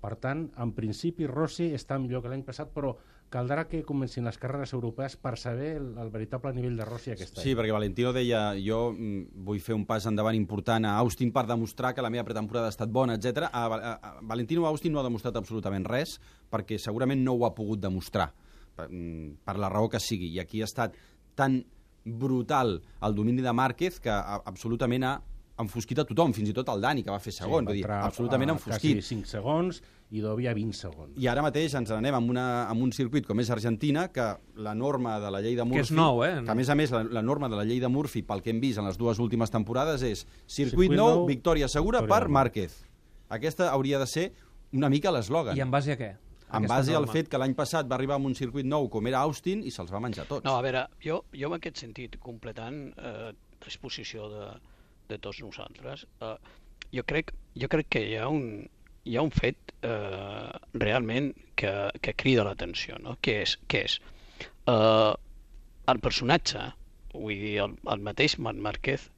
Per 0.00 0.14
tant, 0.16 0.46
en 0.56 0.70
principi, 0.72 1.26
Rossi 1.28 1.74
està 1.76 1.98
millor 2.00 2.22
que 2.24 2.30
l'any 2.32 2.42
passat, 2.46 2.70
però 2.72 2.94
caldrà 3.30 3.66
que 3.68 3.82
comencin 3.86 4.24
les 4.24 4.38
carreres 4.40 4.72
europees 4.72 5.14
per 5.20 5.34
saber 5.38 5.74
el, 5.76 5.90
el 6.00 6.08
veritable 6.10 6.54
nivell 6.56 6.78
de 6.80 6.86
Rossi 6.88 7.12
aquest 7.12 7.36
Sí, 7.36 7.52
any. 7.52 7.58
perquè 7.58 7.74
Valentino 7.76 8.14
deia 8.16 8.40
jo 8.58 8.78
mm, 8.94 9.44
vull 9.46 9.60
fer 9.62 9.76
un 9.76 9.84
pas 9.86 10.06
endavant 10.08 10.34
important 10.34 10.88
a 10.88 10.96
Austin 11.04 11.30
per 11.36 11.44
demostrar 11.46 11.92
que 11.94 12.02
la 12.02 12.10
meva 12.10 12.24
pretemporada 12.26 12.70
ha 12.70 12.74
estat 12.74 12.90
bona, 12.90 13.18
etc. 13.20 13.50
A, 13.52 13.66
a, 13.68 13.92
a 14.00 14.14
Valentino 14.22 14.64
Austin 14.66 14.96
no 14.96 15.02
ha 15.02 15.06
demostrat 15.06 15.36
absolutament 15.38 15.84
res 15.86 16.16
perquè 16.50 16.80
segurament 16.80 17.22
no 17.22 17.36
ho 17.36 17.44
ha 17.46 17.52
pogut 17.54 17.78
demostrar 17.84 18.32
per, 18.74 18.88
mm, 18.88 19.44
per 19.44 19.58
la 19.60 19.68
raó 19.70 19.92
que 19.92 20.00
sigui. 20.00 20.32
I 20.34 20.40
aquí 20.42 20.64
ha 20.64 20.70
estat 20.70 20.96
tan 21.38 21.60
brutal 22.12 22.78
el 23.06 23.14
domini 23.14 23.42
de 23.42 23.52
Márquez 23.52 24.00
que 24.00 24.10
a, 24.12 24.40
absolutament 24.46 25.06
ha 25.06 25.14
enfosquit 25.60 25.98
a 26.00 26.06
tothom, 26.08 26.32
fins 26.32 26.50
i 26.50 26.54
tot 26.56 26.68
el 26.72 26.80
Dani, 26.80 27.02
que 27.04 27.12
va 27.12 27.20
fer 27.20 27.32
segon. 27.36 27.66
va 27.66 27.72
vull 27.74 27.80
dir, 27.80 27.86
absolutament 28.00 28.52
a 28.52 28.56
enfosquit. 28.56 29.00
Quasi 29.00 29.14
5 29.20 29.28
segons 29.28 29.80
i 30.10 30.22
Dovi 30.24 30.48
a 30.50 30.54
20 30.56 30.74
segons. 30.74 31.12
I 31.20 31.28
ara 31.30 31.42
mateix 31.44 31.74
ens 31.78 31.92
n'anem 31.92 32.16
amb, 32.16 32.32
una, 32.32 32.46
amb 32.70 32.82
un 32.82 32.92
circuit 32.96 33.26
com 33.28 33.38
és 33.42 33.50
Argentina, 33.54 34.08
que 34.14 34.26
la 34.58 34.74
norma 34.74 35.18
de 35.22 35.30
la 35.30 35.42
llei 35.44 35.54
de 35.58 35.66
Murphy... 35.68 35.84
és 35.84 35.92
nou, 35.94 36.24
eh? 36.26 36.32
Que, 36.40 36.50
a 36.50 36.56
més 36.58 36.72
a 36.72 36.78
més, 36.78 36.94
la, 36.94 37.04
la 37.20 37.22
norma 37.22 37.50
de 37.52 37.60
la 37.60 37.66
llei 37.68 37.82
de 37.82 37.90
Murphy, 37.92 38.24
pel 38.26 38.42
que 38.42 38.54
hem 38.54 38.62
vist 38.62 38.80
en 38.82 38.88
les 38.88 38.98
dues 38.98 39.20
últimes 39.22 39.52
temporades, 39.54 40.02
és 40.02 40.24
circuit, 40.46 40.72
Circuit 40.72 40.96
nou, 40.96 41.22
nou, 41.22 41.28
victòria 41.30 41.68
segura 41.70 42.02
victòria 42.02 42.24
per 42.26 42.34
Márquez. 42.40 42.80
Aquesta 43.30 43.70
hauria 43.70 44.00
de 44.02 44.08
ser 44.10 44.30
una 44.74 44.90
mica 44.90 45.12
l'eslògan. 45.14 45.58
I 45.58 45.62
en 45.62 45.70
base 45.70 45.94
a 45.94 46.00
què? 46.00 46.14
En 46.56 46.66
base 46.70 46.94
al 46.96 47.06
fet 47.10 47.28
que 47.30 47.38
l'any 47.38 47.54
passat 47.58 47.88
va 47.90 47.96
arribar 47.96 48.16
amb 48.18 48.30
un 48.30 48.34
circuit 48.38 48.66
nou 48.66 48.88
com 48.92 49.06
era 49.10 49.22
Austin 49.26 49.62
i 49.66 49.70
se'ls 49.74 49.92
va 49.94 50.00
menjar 50.02 50.26
tots. 50.28 50.44
No, 50.46 50.56
a 50.58 50.64
veure, 50.66 50.86
jo, 51.04 51.20
jo 51.36 51.50
en 51.50 51.56
aquest 51.58 51.82
sentit, 51.84 52.18
completant 52.22 52.80
eh, 52.98 53.30
l'exposició 53.64 54.28
de, 54.32 54.48
de 55.12 55.18
tots 55.22 55.42
nosaltres, 55.44 56.06
eh, 56.26 56.34
jo, 56.96 57.06
crec, 57.06 57.32
jo 57.62 57.70
crec 57.70 57.90
que 57.96 58.04
hi 58.08 58.16
ha 58.18 58.28
un, 58.32 58.66
hi 59.06 59.16
ha 59.16 59.24
un 59.26 59.32
fet 59.34 59.74
eh, 59.86 60.50
realment 60.74 61.32
que, 61.60 61.74
que 62.02 62.16
crida 62.18 62.46
l'atenció, 62.48 62.98
no? 63.04 63.16
Què 63.22 63.40
és? 63.44 63.56
Què 63.70 63.84
és? 63.86 64.00
Eh, 64.70 65.12
el 65.90 66.02
personatge, 66.02 66.66
vull 67.14 67.38
dir, 67.38 67.56
el, 67.64 67.78
el 67.94 68.04
mateix 68.06 68.38
Marc 68.42 68.60
Márquez, 68.66 69.08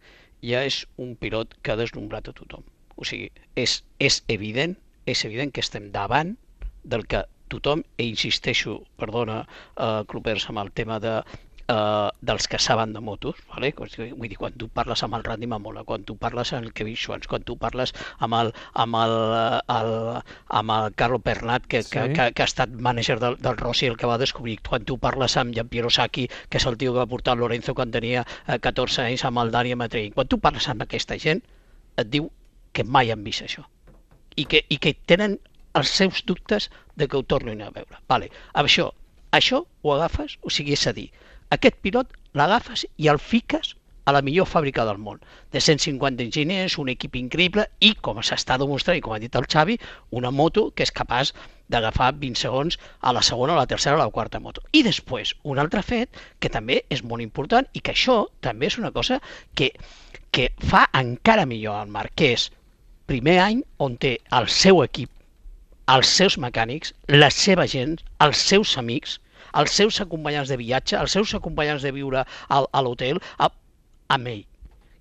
ja 0.43 0.63
és 0.67 0.83
un 1.01 1.15
pilot 1.17 1.57
que 1.63 1.75
ha 1.75 1.81
deslumbrat 1.81 2.29
a 2.29 2.37
tothom. 2.37 2.65
O 2.97 3.07
sigui, 3.09 3.31
és, 3.59 3.81
és 4.03 4.21
evident, 4.33 4.77
és 5.09 5.25
evident 5.27 5.53
que 5.55 5.63
estem 5.65 5.91
davant 5.95 6.37
del 6.83 7.07
que 7.07 7.25
tothom, 7.53 7.85
i 8.01 8.09
insisteixo, 8.11 8.81
perdona, 9.01 9.43
eh, 9.77 10.03
Clopers, 10.09 10.49
amb 10.51 10.63
el 10.65 10.73
tema 10.73 10.99
de 11.01 11.21
eh, 11.69 12.09
dels 12.21 12.49
que 12.49 12.59
saben 12.59 12.93
de 12.93 13.01
motos, 13.01 13.37
vale? 13.49 13.73
vull 13.77 14.29
dir, 14.29 14.39
quan 14.41 14.55
tu 14.59 14.69
parles 14.69 15.03
amb 15.05 15.17
el 15.19 15.25
Randy 15.25 15.49
Mamola, 15.51 15.85
quan 15.89 16.05
tu 16.09 16.17
parles 16.17 16.53
amb 16.53 16.67
el 16.67 16.73
Kevin 16.73 16.97
Schwantz, 16.97 17.29
quan 17.31 17.45
tu 17.49 17.57
parles 17.61 17.95
amb 18.19 18.39
el, 18.39 18.53
amb 18.85 18.99
el, 19.03 19.17
el, 19.77 19.93
amb 20.61 20.77
el 20.77 20.95
Carlo 20.99 21.19
Pernat, 21.19 21.67
que, 21.67 21.83
sí. 21.83 21.93
que, 21.95 22.07
que, 22.17 22.31
que 22.33 22.45
ha 22.45 22.51
estat 22.51 22.73
mànager 22.89 23.19
del, 23.23 23.39
del 23.43 23.61
Rossi, 23.61 23.89
el 23.91 23.99
que 24.01 24.11
va 24.11 24.19
descobrir, 24.23 24.59
quan 24.69 24.87
tu 24.89 24.99
parles 25.03 25.37
amb 25.41 25.55
Gian 25.57 25.69
Piero 25.73 25.91
Sacchi, 25.91 26.29
que 26.49 26.61
és 26.63 26.69
el 26.69 26.79
tio 26.81 26.95
que 26.95 27.03
va 27.03 27.11
portar 27.11 27.37
Lorenzo 27.39 27.77
quan 27.79 27.93
tenia 27.95 28.25
eh, 28.47 28.59
14 28.59 29.07
anys 29.09 29.27
amb 29.29 29.45
el 29.45 29.53
Dani 29.55 29.77
Matrei, 29.77 30.11
quan 30.17 30.29
tu 30.29 30.41
parles 30.43 30.69
amb 30.73 30.89
aquesta 30.89 31.19
gent, 31.21 31.45
et 32.01 32.09
diu 32.09 32.31
que 32.73 32.85
mai 32.89 33.13
han 33.13 33.25
vist 33.25 33.45
això 33.45 33.67
i 34.37 34.47
que, 34.49 34.63
i 34.73 34.79
que 34.81 34.95
tenen 35.07 35.37
els 35.79 35.93
seus 35.99 36.25
dubtes 36.29 36.71
de 36.97 37.09
que 37.09 37.17
ho 37.17 37.23
tornin 37.23 37.63
a 37.63 37.71
veure. 37.75 38.01
Vale. 38.09 38.31
Això, 38.63 38.91
això 39.33 39.65
ho 39.83 39.95
agafes, 39.95 40.39
o 40.43 40.51
sigui, 40.51 40.75
és 40.79 40.87
a 40.87 40.97
dir, 40.97 41.09
aquest 41.57 41.79
pilot 41.85 42.13
l'agafes 42.39 42.87
i 42.97 43.09
el 43.13 43.21
fiques 43.21 43.75
a 44.05 44.13
la 44.13 44.23
millor 44.27 44.49
fàbrica 44.51 44.85
del 44.85 44.99
món, 44.99 45.21
de 45.53 45.61
150 45.61 46.25
enginyers, 46.25 46.77
un 46.83 46.91
equip 46.91 47.17
increïble 47.21 47.69
i, 47.81 47.93
com 47.95 48.19
s'està 48.19 48.57
demostrant, 48.59 48.99
i 48.99 49.03
com 49.05 49.15
ha 49.15 49.21
dit 49.23 49.37
el 49.39 49.47
Xavi, 49.47 49.79
una 50.19 50.33
moto 50.35 50.71
que 50.75 50.87
és 50.87 50.95
capaç 50.95 51.33
d'agafar 51.73 52.11
20 52.19 52.41
segons 52.43 52.79
a 53.01 53.13
la 53.15 53.23
segona, 53.23 53.55
a 53.55 53.63
la 53.63 53.69
tercera 53.71 53.95
a 53.97 54.03
la 54.03 54.11
quarta 54.11 54.41
moto. 54.41 54.65
I 54.73 54.83
després, 54.83 55.37
un 55.45 55.63
altre 55.63 55.85
fet 55.87 56.19
que 56.41 56.51
també 56.51 56.83
és 56.91 57.05
molt 57.07 57.23
important 57.23 57.69
i 57.73 57.81
que 57.81 57.95
això 57.95 58.25
també 58.41 58.69
és 58.73 58.79
una 58.83 58.91
cosa 58.91 59.21
que, 59.55 59.71
que 60.35 60.51
fa 60.59 60.89
encara 60.99 61.47
millor 61.47 61.87
que 62.17 62.33
és 62.35 62.51
primer 63.07 63.39
any 63.45 63.63
on 63.79 63.97
té 63.97 64.17
el 64.33 64.49
seu 64.49 64.83
equip, 64.83 65.11
els 65.91 66.09
seus 66.09 66.39
mecànics, 66.39 66.95
la 67.09 67.31
seva 67.31 67.67
gent, 67.67 67.99
els 68.23 68.39
seus 68.39 68.77
amics, 68.79 69.19
els 69.59 69.73
seus 69.77 70.01
acompanyants 70.01 70.49
de 70.53 70.59
viatge, 70.61 70.97
els 70.99 71.13
seus 71.13 71.35
acompanyants 71.35 71.83
de 71.83 71.93
viure 71.93 72.25
al, 72.49 72.69
a 72.73 72.83
l'hotel, 72.83 73.21
amb 73.39 74.31
ell. 74.31 74.45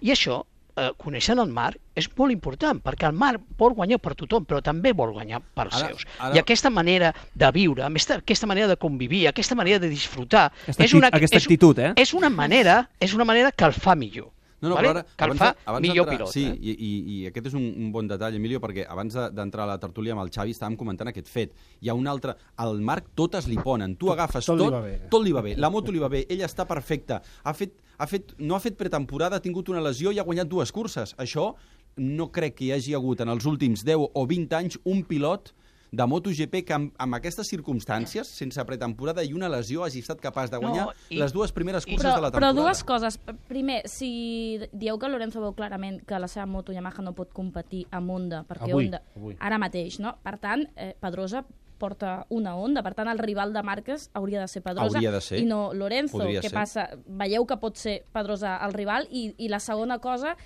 I 0.02 0.12
això, 0.16 0.42
eh, 0.76 0.90
coneixent 0.98 1.40
el 1.40 1.52
Marc, 1.54 1.80
és 1.96 2.08
molt 2.18 2.34
important, 2.34 2.82
perquè 2.84 3.08
el 3.10 3.16
Marc 3.18 3.44
vol 3.60 3.76
guanyar 3.78 4.00
per 4.02 4.16
tothom, 4.20 4.46
però 4.48 4.62
també 4.66 4.94
vol 4.98 5.14
guanyar 5.16 5.42
per 5.42 5.68
als 5.68 5.80
seus. 5.80 6.06
Ara... 6.18 6.34
I 6.36 6.42
aquesta 6.42 6.72
manera 6.74 7.14
de 7.36 7.52
viure, 7.56 7.86
aquesta 7.86 8.50
manera 8.50 8.68
de 8.72 8.78
convivir, 8.82 9.28
aquesta 9.30 9.56
manera 9.56 9.80
de 9.80 9.92
disfrutar... 9.92 10.50
Aquesta, 10.66 10.84
és 10.84 10.96
una, 10.98 11.12
aquesta 11.14 11.42
actitud, 11.42 11.80
eh? 11.80 11.94
És 12.02 12.16
una 12.18 12.32
manera, 12.34 12.82
és 13.00 13.14
una 13.14 13.28
manera 13.28 13.52
que 13.52 13.68
el 13.68 13.76
fa 13.78 13.96
millor. 13.96 14.32
No, 14.62 14.70
no, 14.70 14.76
vale? 14.76 14.88
però 14.88 14.92
ara, 15.00 15.04
que 15.18 15.26
el 15.26 15.32
abans, 15.32 15.40
fa 15.42 15.72
abans 15.72 15.88
millor 15.88 16.08
pilot. 16.10 16.30
Sí, 16.30 16.44
eh? 16.46 16.58
i, 16.62 16.74
i, 16.76 16.92
i 17.16 17.20
aquest 17.32 17.50
és 17.50 17.56
un, 17.58 17.64
un 17.82 17.92
bon 17.94 18.10
detall, 18.10 18.36
Emilio, 18.38 18.62
perquè 18.62 18.86
abans 18.86 19.18
d'entrar 19.34 19.66
a 19.66 19.72
la 19.74 19.78
tertúlia 19.82 20.14
amb 20.14 20.22
el 20.22 20.30
Xavi 20.34 20.54
estàvem 20.54 20.78
comentant 20.78 21.10
aquest 21.10 21.32
fet. 21.32 21.56
Hi 21.82 21.90
ha 21.90 21.98
un 21.98 22.10
altre... 22.12 22.38
Al 22.62 22.78
Marc 22.86 23.10
totes 23.18 23.48
li 23.50 23.58
ponen. 23.58 23.96
Tu 23.98 24.12
agafes 24.14 24.46
tot, 24.46 24.62
tot, 24.62 24.70
li 24.70 24.76
va 24.76 24.82
bé. 24.86 24.96
tot 25.10 25.26
li 25.26 25.34
va 25.34 25.42
bé. 25.46 25.56
La 25.58 25.72
moto 25.74 25.94
li 25.94 26.02
va 26.04 26.12
bé, 26.14 26.28
ell 26.30 26.46
està 26.46 26.68
perfecte. 26.70 27.18
Ha 27.18 27.56
fet, 27.58 27.74
ha 27.98 28.08
fet, 28.10 28.36
no 28.38 28.58
ha 28.58 28.62
fet 28.62 28.78
pretemporada, 28.78 29.42
ha 29.42 29.44
tingut 29.44 29.72
una 29.74 29.82
lesió 29.82 30.14
i 30.14 30.22
ha 30.22 30.28
guanyat 30.28 30.52
dues 30.52 30.74
curses. 30.76 31.16
Això 31.18 31.56
no 31.98 32.30
crec 32.32 32.60
que 32.60 32.68
hi 32.68 32.72
hagi 32.76 32.94
hagut 32.96 33.26
en 33.26 33.34
els 33.34 33.50
últims 33.50 33.82
10 33.88 34.14
o 34.14 34.26
20 34.30 34.58
anys 34.62 34.78
un 34.86 35.02
pilot 35.10 35.56
de 35.92 36.06
MotoGP 36.08 36.62
que 36.64 36.74
amb, 36.74 36.94
amb 37.04 37.18
aquestes 37.18 37.50
circumstàncies, 37.52 38.30
sense 38.32 38.64
pretemporada 38.64 39.26
i 39.28 39.34
una 39.36 39.50
lesió, 39.52 39.84
hagi 39.84 40.00
estat 40.00 40.22
capaç 40.24 40.50
de 40.50 40.58
guanyar 40.62 40.86
No, 40.88 40.94
i- 41.10 41.18
les 41.20 41.34
dues 41.36 41.52
primeres 41.52 41.86
curses 41.86 42.06
Però, 42.06 42.16
de 42.16 42.22
la 42.22 42.30
però 42.32 42.48
temporada. 42.48 42.62
dues 42.62 42.84
coses. 42.86 43.18
Primer, 43.50 43.82
si 43.90 44.58
dieu 44.72 44.98
que 44.98 45.10
Lorenzo 45.10 45.42
veu 45.42 45.52
clarament 45.54 46.00
que 46.08 46.18
la 46.18 46.30
seva 46.30 46.46
moto 46.46 46.72
Yamaha 46.72 47.02
no 47.04 47.12
pot 47.14 47.34
competir 47.34 47.88
amb 47.92 48.10
Honda, 48.10 48.46
perquè 48.48 48.72
Avui, 48.72 48.86
Honda... 48.86 49.02
avui. 49.18 49.36
Ara 49.40 49.58
mateix, 49.60 50.00
no? 50.00 50.16
Per 50.24 50.38
tant, 50.40 50.64
eh, 50.78 50.96
Pedrosa 51.02 51.44
porta 51.78 52.26
una 52.30 52.56
Honda, 52.56 52.84
per 52.84 52.94
tant 52.94 53.10
el 53.10 53.18
rival 53.20 53.52
de 53.52 53.62
Marques 53.64 54.10
hauria 54.14 54.40
de 54.40 54.48
ser 54.48 54.62
Pedrosa 54.62 54.96
Hauria 54.96 55.12
de 55.12 55.20
ser. 55.20 55.40
i 55.40 55.46
no 55.46 55.74
Lorenzo. 55.74 56.20
Podria 56.20 56.40
Què 56.40 56.48
ser. 56.50 56.54
passa? 56.54 56.90
Veieu 57.06 57.46
que 57.46 57.58
pot 57.58 57.76
ser 57.76 58.06
Pedrosa 58.14 58.56
el 58.64 58.72
rival 58.72 59.08
i, 59.12 59.34
i 59.38 59.50
la 59.50 59.60
segona 59.60 60.00
cosa 60.00 60.38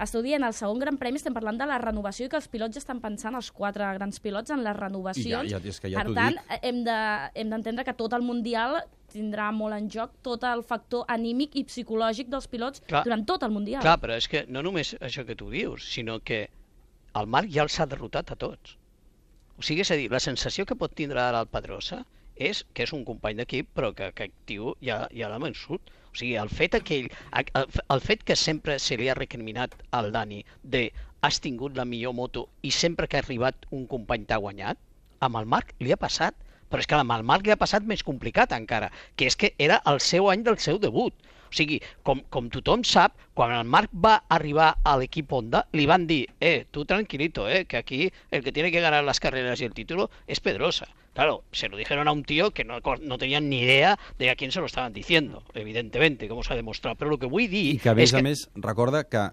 esteu 0.00 0.22
dient, 0.22 0.42
el 0.42 0.52
segon 0.56 0.78
Gran 0.82 0.96
Premi 0.98 1.20
estem 1.20 1.34
parlant 1.36 1.58
de 1.60 1.66
la 1.70 1.76
renovació 1.78 2.26
i 2.26 2.28
que 2.32 2.36
els 2.40 2.48
pilots 2.50 2.74
ja 2.74 2.80
estan 2.82 3.00
pensant, 3.00 3.34
els 3.38 3.50
quatre 3.54 3.86
grans 3.94 4.18
pilots, 4.20 4.50
en 4.50 4.64
les 4.64 4.76
renovacions. 4.76 5.46
I 5.46 5.52
ja- 5.54 5.60
ja- 5.60 5.68
és 5.68 5.80
que 5.80 5.90
ja 5.92 6.02
per 6.02 6.14
tant, 6.14 6.34
dic. 6.34 6.58
hem 6.62 6.82
de- 6.84 7.30
hem 7.34 7.50
d'entendre 7.50 7.84
que 7.84 7.94
tot 7.94 8.12
el 8.12 8.22
Mundial 8.22 8.82
tindrà 9.12 9.52
molt 9.52 9.74
en 9.76 9.88
joc 9.88 10.10
tot 10.22 10.42
el 10.42 10.64
factor 10.64 11.04
anímic 11.06 11.54
i 11.54 11.64
psicològic 11.64 12.28
dels 12.28 12.48
pilots 12.48 12.80
Clar. 12.80 13.04
durant 13.04 13.24
tot 13.24 13.42
el 13.44 13.50
Mundial. 13.50 13.80
Clar, 13.82 14.00
però 14.00 14.16
és 14.16 14.26
que 14.28 14.44
no 14.48 14.62
només 14.62 14.96
això 14.98 15.24
que 15.24 15.36
tu 15.36 15.48
dius, 15.50 15.84
sinó 15.92 16.18
que 16.20 16.48
el 17.14 17.26
Marc 17.28 17.48
ja 17.50 17.62
els 17.62 17.78
ha 17.78 17.86
derrotat 17.86 18.32
a 18.32 18.36
tots. 18.36 18.76
O 19.56 19.62
sigui, 19.62 19.82
és 19.82 19.90
a 19.92 19.94
dir, 19.94 20.10
la 20.10 20.18
sensació 20.18 20.66
que 20.66 20.74
pot 20.74 20.92
tindre 20.92 21.20
ara 21.20 21.38
el 21.40 21.46
Pedrosa 21.46 22.04
és 22.36 22.64
que 22.74 22.84
és 22.84 22.92
un 22.92 23.04
company 23.04 23.36
d'equip, 23.38 23.68
però 23.74 23.92
que 23.94 24.10
aquest 24.10 24.34
tio 24.46 24.74
ja, 24.82 25.04
ja 25.14 25.28
l'ha 25.30 25.40
vençut. 25.42 25.92
O 26.12 26.16
sigui, 26.18 26.36
el 26.38 26.50
fet, 26.50 26.74
aquell, 26.78 27.08
el, 27.40 27.66
el 27.96 28.00
fet 28.00 28.22
que 28.22 28.36
sempre 28.36 28.78
se 28.78 28.96
li 28.98 29.08
ha 29.10 29.18
recriminat 29.18 29.74
al 29.90 30.12
Dani 30.14 30.44
de 30.62 30.88
has 31.24 31.40
tingut 31.40 31.76
la 31.76 31.86
millor 31.88 32.12
moto 32.14 32.48
i 32.62 32.70
sempre 32.70 33.08
que 33.08 33.16
ha 33.16 33.24
arribat 33.24 33.66
un 33.70 33.86
company 33.88 34.26
t'ha 34.28 34.40
guanyat, 34.44 34.78
amb 35.24 35.40
el 35.40 35.46
Marc 35.54 35.72
li 35.80 35.94
ha 35.94 36.00
passat, 36.00 36.36
però 36.68 36.82
és 36.82 36.88
que 36.90 36.98
amb 36.98 37.14
el 37.16 37.24
Marc 37.30 37.46
li 37.46 37.54
ha 37.54 37.60
passat 37.60 37.86
més 37.90 38.02
complicat 38.02 38.52
encara, 38.52 38.90
que 39.16 39.30
és 39.30 39.38
que 39.40 39.54
era 39.66 39.80
el 39.92 40.00
seu 40.04 40.28
any 40.32 40.44
del 40.44 40.58
seu 40.66 40.80
debut. 40.82 41.14
O 41.54 41.56
sigui, 41.56 41.78
com, 42.02 42.18
com 42.34 42.50
tothom 42.50 42.82
sap, 42.82 43.14
quan 43.38 43.52
el 43.54 43.62
Marc 43.70 43.92
va 43.94 44.16
arribar 44.34 44.72
a 44.82 44.96
l'equip 44.98 45.30
Honda, 45.30 45.62
li 45.70 45.86
van 45.86 46.08
dir, 46.10 46.24
eh, 46.40 46.66
tu 46.74 46.82
tranquilito, 46.84 47.46
eh, 47.48 47.64
que 47.70 47.78
aquí 47.78 48.10
el 48.32 48.42
que 48.42 48.50
tiene 48.50 48.72
que 48.72 48.82
ganar 48.82 49.04
las 49.04 49.20
carreras 49.20 49.60
y 49.60 49.64
el 49.64 49.72
título 49.72 50.10
es 50.26 50.40
Pedrosa. 50.40 50.88
Claro, 51.14 51.44
se 51.52 51.68
lo 51.68 51.76
dijeron 51.76 52.08
a 52.08 52.12
un 52.12 52.24
tío 52.24 52.50
que 52.50 52.64
no, 52.64 52.80
no 53.00 53.18
tenían 53.18 53.48
ni 53.48 53.60
idea 53.60 54.00
de 54.18 54.30
a 54.30 54.34
quién 54.34 54.50
se 54.50 54.58
lo 54.58 54.66
estaban 54.66 54.92
diciendo, 54.92 55.44
evidentemente, 55.54 56.26
como 56.26 56.42
se 56.42 56.52
ha 56.52 56.56
demostrado. 56.56 56.96
Pero 56.96 57.08
lo 57.08 57.18
que 57.18 57.26
vull 57.26 57.46
dir 57.46 57.76
I 57.76 57.78
que, 57.78 57.92
a 57.92 57.94
més 57.94 58.10
és 58.10 58.14
a 58.14 58.18
que... 58.18 58.26
més, 58.26 58.48
recorda 58.58 59.04
que 59.06 59.28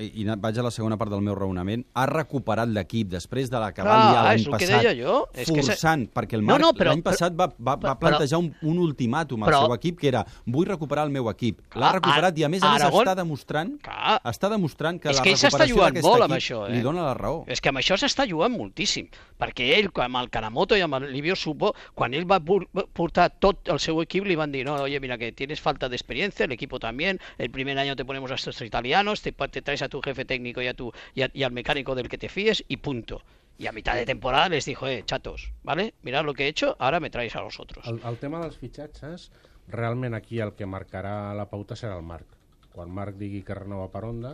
i 0.00 0.24
vaig 0.26 0.58
a 0.58 0.62
la 0.66 0.70
segona 0.74 0.96
part 0.98 1.10
del 1.12 1.20
meu 1.22 1.34
raonament, 1.38 1.84
ha 1.94 2.06
recuperat 2.06 2.68
l'equip 2.68 3.08
després 3.12 3.50
de 3.50 3.58
la 3.62 3.72
que 3.72 3.82
liar 3.82 4.24
l'any 4.24 4.44
que 4.44 4.50
passat, 4.50 4.86
jo, 4.98 5.28
és 5.32 5.50
que 5.50 5.62
forçant, 5.62 6.08
perquè 6.12 6.34
el 6.34 6.42
No, 6.42 6.52
Marc 6.52 6.60
no, 6.64 6.72
però- 6.74 6.90
l'any 6.90 7.02
passat 7.02 7.32
va, 7.38 7.46
va, 7.46 7.76
va 7.76 7.76
però- 7.78 7.98
plantejar 7.98 8.38
un, 8.38 8.48
un 8.62 8.78
ultimàtum 8.78 9.44
al 9.44 9.50
però- 9.52 9.60
seu 9.66 9.74
equip, 9.74 10.00
que 10.00 10.08
era 10.08 10.24
vull 10.46 10.66
recuperar 10.66 11.04
el 11.06 11.12
meu 11.12 11.28
equip. 11.30 11.60
L'ha 11.76 11.92
recuperat 11.92 12.36
i, 12.38 12.44
a 12.44 12.48
més 12.48 12.62
a 12.62 12.72
més, 12.72 12.82
Aragón- 12.82 13.06
està 13.06 13.14
demostrant, 13.14 13.76
Clar. 13.82 14.20
està 14.24 14.50
demostrant 14.50 14.98
que 15.00 15.10
És 15.10 15.16
la 15.18 15.22
que 15.22 15.30
s'està 15.36 15.50
recuperació 15.62 15.82
d'aquest 15.84 16.04
molt 16.04 16.22
amb 16.22 16.32
equip 16.32 16.42
això, 16.42 16.66
eh? 16.68 16.72
li 16.74 16.80
dona 16.82 17.02
la 17.06 17.14
raó. 17.14 17.44
És 17.46 17.60
que 17.60 17.68
amb 17.68 17.78
això 17.78 17.94
s'està 17.96 18.26
jugant 18.28 18.50
moltíssim, 18.56 19.08
perquè 19.38 19.70
ell, 19.78 19.90
amb 19.94 20.16
el 20.16 20.28
Kanamoto 20.30 20.76
i 20.76 20.80
amb 20.80 20.94
el 20.98 21.12
Livio 21.12 21.36
Supo, 21.36 21.74
quan 21.94 22.14
ell 22.14 22.26
va 22.28 22.40
portar 22.40 23.30
tot 23.38 23.68
el 23.68 23.78
seu 23.78 24.00
equip, 24.02 24.24
li 24.26 24.34
van 24.34 24.50
dir, 24.50 24.64
no, 24.66 24.74
oye, 24.82 24.98
mira, 25.00 25.16
que 25.18 25.30
tienes 25.32 25.60
falta 25.60 25.88
de 25.88 25.94
experiencia, 25.96 26.44
el 26.46 26.52
equipo 26.52 26.80
también, 26.80 27.20
el 27.38 27.50
primer 27.50 27.78
año 27.78 27.94
te 27.94 28.04
ponemos 28.04 28.30
a 28.32 28.34
estos 28.34 28.60
italianos, 28.62 29.22
te, 29.22 29.30
te 29.32 29.62
traes 29.62 29.83
a 29.84 29.88
tu 29.88 30.00
jefe 30.02 30.24
técnico 30.24 30.60
y, 30.62 30.66
a 30.66 30.74
tu, 30.74 30.92
y, 31.14 31.22
a- 31.22 31.30
y 31.32 31.42
al 31.42 31.52
mecánico 31.52 31.94
del 31.94 32.08
que 32.08 32.18
te 32.18 32.28
fíes, 32.28 32.64
y 32.68 32.76
punto. 32.78 33.22
Y 33.56 33.66
a 33.68 33.72
mitad 33.72 33.94
de 33.94 34.04
temporada 34.04 34.48
les 34.48 34.64
dijo, 34.64 34.88
eh, 34.88 35.04
chatos, 35.06 35.52
¿vale? 35.62 35.94
Mirad 36.02 36.24
lo 36.24 36.34
que 36.34 36.44
he 36.44 36.48
hecho, 36.48 36.74
ahora 36.80 36.98
me 36.98 37.10
traéis 37.10 37.36
a 37.36 37.40
los 37.42 37.60
otros. 37.60 37.86
El, 37.86 38.00
el 38.04 38.16
tema 38.18 38.40
dels 38.42 38.56
fitxatges, 38.58 39.30
realment 39.68 40.14
aquí 40.18 40.40
el 40.40 40.52
que 40.58 40.66
marcarà 40.66 41.32
la 41.38 41.46
pauta 41.48 41.76
serà 41.78 41.94
el 41.96 42.02
Marc. 42.02 42.26
Quan 42.74 42.90
Marc 42.90 43.14
digui 43.16 43.44
que 43.46 43.54
renova 43.54 43.86
per 43.94 44.02
Onda, 44.08 44.32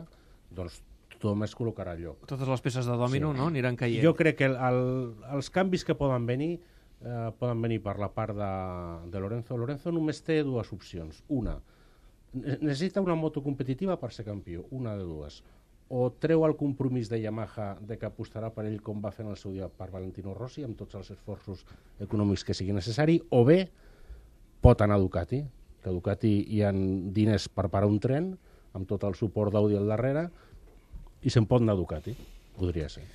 doncs 0.51 0.81
tothom 1.21 1.45
es 1.45 1.53
col·locarà 1.55 1.93
al 1.93 2.01
lloc. 2.01 2.25
Totes 2.27 2.49
les 2.49 2.63
peces 2.65 2.87
de 2.89 2.97
dòmino, 2.97 3.35
Sí. 3.35 3.39
no?, 3.39 3.49
aniran 3.53 3.77
caient. 3.77 4.01
Jo 4.03 4.15
crec 4.17 4.39
que 4.41 4.47
el, 4.49 4.57
el, 4.57 4.81
els 5.37 5.51
canvis 5.53 5.85
que 5.85 5.95
poden 5.95 6.25
venir 6.25 6.55
eh, 7.05 7.31
poden 7.39 7.61
venir 7.61 7.83
per 7.85 7.99
la 8.01 8.09
part 8.17 8.33
de, 8.37 8.49
de 9.13 9.21
Lorenzo. 9.21 9.59
Lorenzo 9.61 9.93
només 9.93 10.23
té 10.25 10.41
dues 10.43 10.73
opcions. 10.73 11.21
Una, 11.29 11.59
necessita 12.33 13.01
una 13.01 13.15
moto 13.15 13.43
competitiva 13.43 13.99
per 13.99 14.13
ser 14.13 14.25
campió. 14.25 14.67
Una 14.71 14.97
de 14.97 15.05
dues. 15.05 15.43
O 15.91 16.11
treu 16.23 16.45
el 16.47 16.55
compromís 16.55 17.09
de 17.11 17.19
Yamaha 17.21 17.73
de 17.83 17.97
que 17.99 18.07
apostarà 18.07 18.53
per 18.55 18.69
ell 18.69 18.79
com 18.83 19.01
va 19.03 19.11
fer 19.11 19.25
en 19.25 19.33
el 19.33 19.39
seu 19.41 19.51
dia 19.57 19.67
per 19.67 19.91
Valentino 19.91 20.37
Rossi 20.37 20.63
amb 20.63 20.79
tots 20.79 20.95
els 20.95 21.11
esforços 21.17 21.65
econòmics 21.99 22.47
que 22.47 22.55
sigui 22.55 22.77
necessari, 22.77 23.19
o 23.31 23.43
bé 23.45 23.65
pot 24.63 24.85
anar 24.87 25.01
a 25.01 25.03
Ducati, 25.03 25.43
que 25.83 25.91
a 25.91 25.97
Ducati 25.97 26.31
hi 26.47 26.63
ha 26.63 26.71
diners 26.71 27.49
per 27.51 27.67
parar 27.73 27.91
un 27.91 27.99
tren 27.99 28.31
amb 28.79 28.87
tot 28.87 29.03
el 29.09 29.19
suport 29.19 29.51
d'Audi 29.51 29.81
al 29.81 29.91
darrere 29.91 30.29
i 31.27 31.33
se'n 31.35 31.49
pot 31.51 31.65
anar 31.65 31.75
a 31.75 31.83
Ducati, 31.83 32.15
podria 32.55 32.89
ser. 32.89 33.09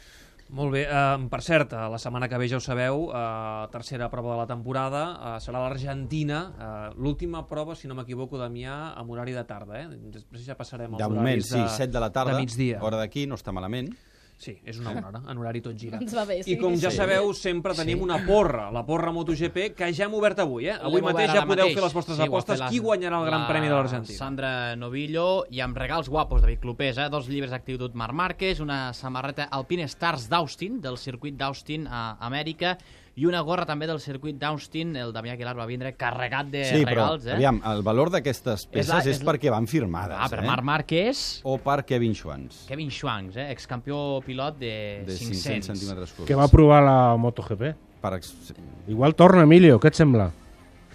Molt 0.54 0.72
bé, 0.72 0.84
eh, 0.86 1.28
per 1.28 1.42
cert, 1.42 1.74
eh, 1.74 1.88
la 1.90 1.98
setmana 1.98 2.28
que 2.30 2.38
ve 2.38 2.48
ja 2.48 2.58
ho 2.58 2.62
sabeu, 2.62 3.10
eh, 3.10 3.68
tercera 3.72 4.10
prova 4.12 4.34
de 4.34 4.38
la 4.38 4.46
temporada, 4.46 5.36
eh, 5.36 5.40
serà 5.42 5.60
l'Argentina, 5.60 6.54
eh, 6.60 6.94
l'última 6.98 7.46
prova, 7.48 7.74
si 7.76 7.88
no 7.88 7.96
m'equivoco, 7.96 8.38
Damià, 8.38 8.94
amb 8.96 9.10
horari 9.10 9.34
de 9.34 9.44
tarda, 9.44 9.80
eh? 9.82 9.88
Després 10.14 10.46
ja 10.46 10.56
passarem 10.56 10.94
als 10.94 11.02
De 11.02 11.10
moment, 11.10 11.26
horaris 11.26 11.50
sí, 11.50 11.78
7 11.78 11.92
de 11.92 12.00
la 12.00 12.12
tarda, 12.12 12.34
de 12.34 12.40
migdia. 12.46 12.80
hora 12.82 12.98
d'aquí, 12.98 13.26
no 13.26 13.36
està 13.36 13.52
malament. 13.52 13.90
Sí, 14.38 14.52
és 14.68 14.78
una 14.82 14.92
bona 14.92 15.08
hora, 15.08 15.22
en 15.32 15.38
horari 15.40 15.62
tot 15.64 15.78
gira. 15.80 15.98
Ens 15.98 16.14
va 16.14 16.26
bé, 16.28 16.42
sí. 16.44 16.52
I 16.52 16.58
com 16.60 16.74
ja 16.76 16.90
Sí. 16.92 16.98
sabeu, 16.98 17.34
sempre 17.34 17.74
tenim 17.74 18.02
una 18.04 18.18
porra, 18.28 18.70
la 18.70 18.86
porra 18.86 19.10
MotoGP, 19.16 19.74
que 19.74 19.94
ja 19.94 20.06
hem 20.06 20.14
obert 20.14 20.40
avui, 20.40 20.68
eh? 20.68 20.74
Avui 20.76 21.02
mateix 21.02 21.32
ja 21.32 21.46
podeu 21.46 21.64
mateix. 21.64 21.74
fer 21.74 21.84
les 21.84 21.94
vostres 21.94 22.18
Sí, 22.18 22.24
apostes. 22.24 22.60
la- 22.60 22.68
Qui 22.70 22.80
guanyarà 22.80 23.20
el 23.22 23.26
Gran 23.28 23.42
la 23.42 23.48
Premi 23.48 23.68
de 23.70 23.74
l'Argentina? 23.74 24.18
Sandra 24.18 24.76
Novillo 24.76 25.46
i 25.50 25.62
amb 25.62 25.78
regals 25.78 26.10
guapos 26.10 26.42
David 26.42 26.60
Clopés, 26.60 26.98
eh? 26.98 27.08
dos 27.10 27.30
llibres 27.30 27.50
d'actitud 27.52 27.94
Marc 27.94 28.14
Márquez, 28.14 28.60
una 28.60 28.94
samarreta 28.94 29.46
Alpine 29.46 29.84
Stars 29.88 30.28
d'Austin, 30.28 30.82
del 30.82 30.98
circuit 30.98 31.36
d'Austin 31.38 31.88
a 31.88 32.18
Amèrica, 32.20 32.78
i 33.18 33.26
una 33.26 33.40
gorra 33.42 33.66
també 33.66 33.88
del 33.88 34.00
circuit 34.04 34.36
d'Austin. 34.38 34.96
El 35.00 35.14
Damià 35.16 35.34
Aguilar 35.38 35.54
va 35.58 35.66
vindre 35.66 35.94
carregat 35.96 36.48
de 36.52 36.64
Sí, 36.66 36.82
però, 36.84 37.06
regals, 37.08 37.26
eh? 37.28 37.34
aviam, 37.38 37.62
el 37.72 37.82
valor 37.82 38.10
d'aquestes 38.12 38.66
peces 38.68 38.90
la- 38.92 39.00
és, 39.00 39.08
és 39.08 39.24
la- 39.24 39.32
perquè 39.32 39.50
van 39.50 39.68
firmades, 39.68 40.18
Ah, 40.20 40.28
per 40.30 40.40
eh? 40.44 40.48
Marc 40.48 40.64
Márquez, 40.64 41.42
O 41.44 41.58
per 41.58 41.86
Kevin 41.86 42.14
Schwantz, 42.14 42.66
Kevin 42.68 42.90
Schwanks, 42.92 43.38
eh? 43.38 43.52
excampió 43.52 44.22
pilot 44.26 44.58
de, 44.60 45.04
de 45.08 45.14
500 45.18 45.44
500. 45.44 45.66
centímetres 45.66 46.12
curts. 46.14 46.28
Que 46.28 46.36
va 46.36 46.48
provar 46.50 46.84
la 46.84 47.16
MotoGP. 47.18 47.76
Per 48.02 48.14
ex... 48.14 48.34
Igual 48.88 49.16
torna, 49.16 49.44
Emilio, 49.44 49.80
què 49.80 49.88
et 49.88 49.96
sembla? 49.96 50.30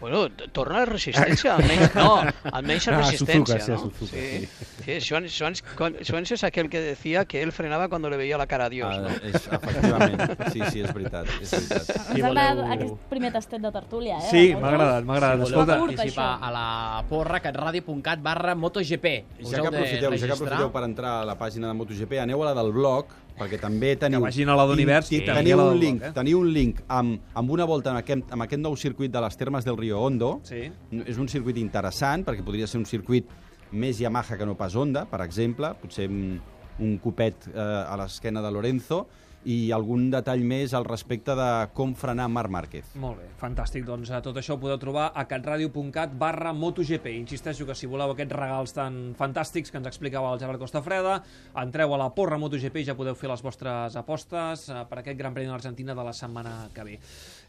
Bueno, 0.00 0.30
torna 0.52 0.82
a 0.82 0.86
resistència, 0.86 1.54
almenys, 1.56 1.94
no, 2.00 2.22
almenys 2.52 2.88
a 2.88 2.94
Ah, 2.96 3.00
resistencia, 3.02 3.60
Suzuka, 3.60 3.60
sí, 3.60 3.70
¿no? 3.72 3.78
Suzuka, 3.78 4.16
sí, 4.16 4.48
sí, 4.84 4.92
Schwan- 5.04 5.28
Schwan- 5.28 5.62
con- 5.76 5.96
Schwanz 6.02 6.32
es 6.32 6.42
aquel 6.44 6.70
que 6.70 6.80
decía 6.80 7.26
que 7.26 7.42
él 7.42 7.52
frenaba 7.52 7.88
cuando 7.88 8.08
le 8.08 8.16
veía 8.16 8.38
la 8.38 8.46
cara 8.46 8.64
a 8.64 8.68
Dios, 8.70 8.88
Ah, 8.96 9.00
¿no? 9.02 9.08
és, 9.10 9.34
efectivament, 9.52 10.20
sí, 10.52 10.60
sí, 10.72 10.80
és 10.80 10.94
veritat. 10.94 11.26
És 11.42 11.50
veritat. 11.52 11.90
Ens 12.14 12.22
ha 12.24 12.26
agradat 12.32 12.72
aquest 12.78 12.94
primer 13.10 13.32
tastet 13.36 13.60
de 13.60 13.72
tertúlia, 13.76 14.16
eh? 14.18 14.28
Sí, 14.30 14.44
m'ha 14.56 14.68
agradat, 14.72 15.04
m'ha 15.04 15.16
agradat. 15.18 15.36
Si 15.36 15.52
voleu 15.52 15.60
Escolta, 15.60 15.78
participar 15.84 16.28
això. 16.32 16.48
a 16.48 16.50
la 16.56 17.04
porra 17.10 17.40
catradio.cat 17.44 18.22
barra 18.24 18.54
MotoGP. 18.54 19.06
Us 19.42 19.50
Ja 19.52 19.60
que 19.60 19.68
aprofiteu, 19.68 20.10
ja 20.16 20.26
que 20.26 20.32
aprofiteu 20.32 20.72
per 20.72 20.84
entrar 20.88 21.20
a 21.20 21.24
la 21.28 21.36
pàgina 21.38 21.68
de 21.68 21.74
MotoGP, 21.74 22.18
aneu 22.24 22.40
a 22.42 22.54
la 22.54 22.62
del 22.62 22.72
blog, 22.72 23.12
perquè 23.40 23.58
també 23.60 23.94
teniu... 23.96 24.20
vagin 24.22 24.50
a 24.52 24.56
la 24.58 24.66
d'Univers 24.68 25.08
i- 25.10 25.16
i 25.16 25.24
també 25.24 25.40
teniu 25.42 25.62
un 25.64 25.78
link, 25.80 26.02
eh? 26.04 26.12
teniu 26.16 26.40
un 26.44 26.50
link 26.52 26.82
amb, 26.92 27.18
amb 27.40 27.50
una 27.56 27.64
volta 27.68 27.90
amb 27.94 28.02
aquest, 28.02 28.30
amb 28.36 28.44
aquest 28.44 28.60
nou 28.62 28.76
circuit 28.76 29.10
de 29.12 29.20
les 29.24 29.36
Termes 29.40 29.64
del 29.64 29.78
Rio 29.80 29.98
Hondo. 30.04 30.34
Sí. 30.44 30.66
És 31.06 31.18
un 31.18 31.28
circuit 31.32 31.56
interessant, 31.58 32.24
perquè 32.28 32.44
podria 32.44 32.68
ser 32.68 32.78
un 32.82 32.86
circuit 32.86 33.26
més 33.72 33.98
Yamaha 34.02 34.36
que 34.36 34.46
no 34.46 34.56
pas 34.58 34.74
Honda, 34.76 35.06
per 35.08 35.20
exemple, 35.24 35.72
potser 35.80 36.08
un, 36.10 36.40
un 36.82 36.96
copet 36.98 37.48
eh, 37.54 37.58
a 37.60 37.96
l'esquena 38.00 38.42
de 38.42 38.50
Lorenzo, 38.52 39.04
i 39.48 39.70
algun 39.72 40.10
detall 40.12 40.42
més 40.44 40.74
al 40.76 40.84
respecte 40.84 41.32
de 41.36 41.48
com 41.76 41.94
frenar 41.96 42.28
Marc 42.28 42.52
Márquez. 42.52 42.92
Molt 43.00 43.22
bé, 43.22 43.28
fantàstic. 43.40 43.86
Doncs 43.88 44.12
tot 44.24 44.36
això 44.36 44.56
ho 44.56 44.60
podeu 44.60 44.76
trobar 44.80 45.10
a 45.14 45.24
catradio.cat 45.30 46.12
barra 46.20 46.52
MotoGP. 46.52 47.14
Insisteixo 47.16 47.64
que 47.68 47.76
si 47.78 47.88
voleu 47.88 48.12
aquests 48.12 48.36
regals 48.36 48.76
tan 48.76 49.00
fantàstics 49.18 49.72
que 49.72 49.80
ens 49.80 49.88
explicava 49.88 50.34
el 50.34 50.42
Gerard 50.42 50.60
Costafreda, 50.60 51.20
entreu 51.62 51.94
a 51.94 52.00
la 52.02 52.10
porra 52.14 52.38
MotoGP 52.40 52.82
i 52.82 52.88
ja 52.90 52.98
podeu 52.98 53.16
fer 53.16 53.32
les 53.32 53.44
vostres 53.44 53.96
apostes 53.96 54.68
eh, 54.68 54.84
per 54.90 55.00
aquest 55.00 55.18
Gran 55.18 55.36
Premi 55.36 55.48
de 55.48 55.56
l'Argentina 55.56 55.96
de 55.96 56.04
la 56.04 56.16
setmana 56.16 56.56
que 56.74 56.84
ve. 56.84 56.98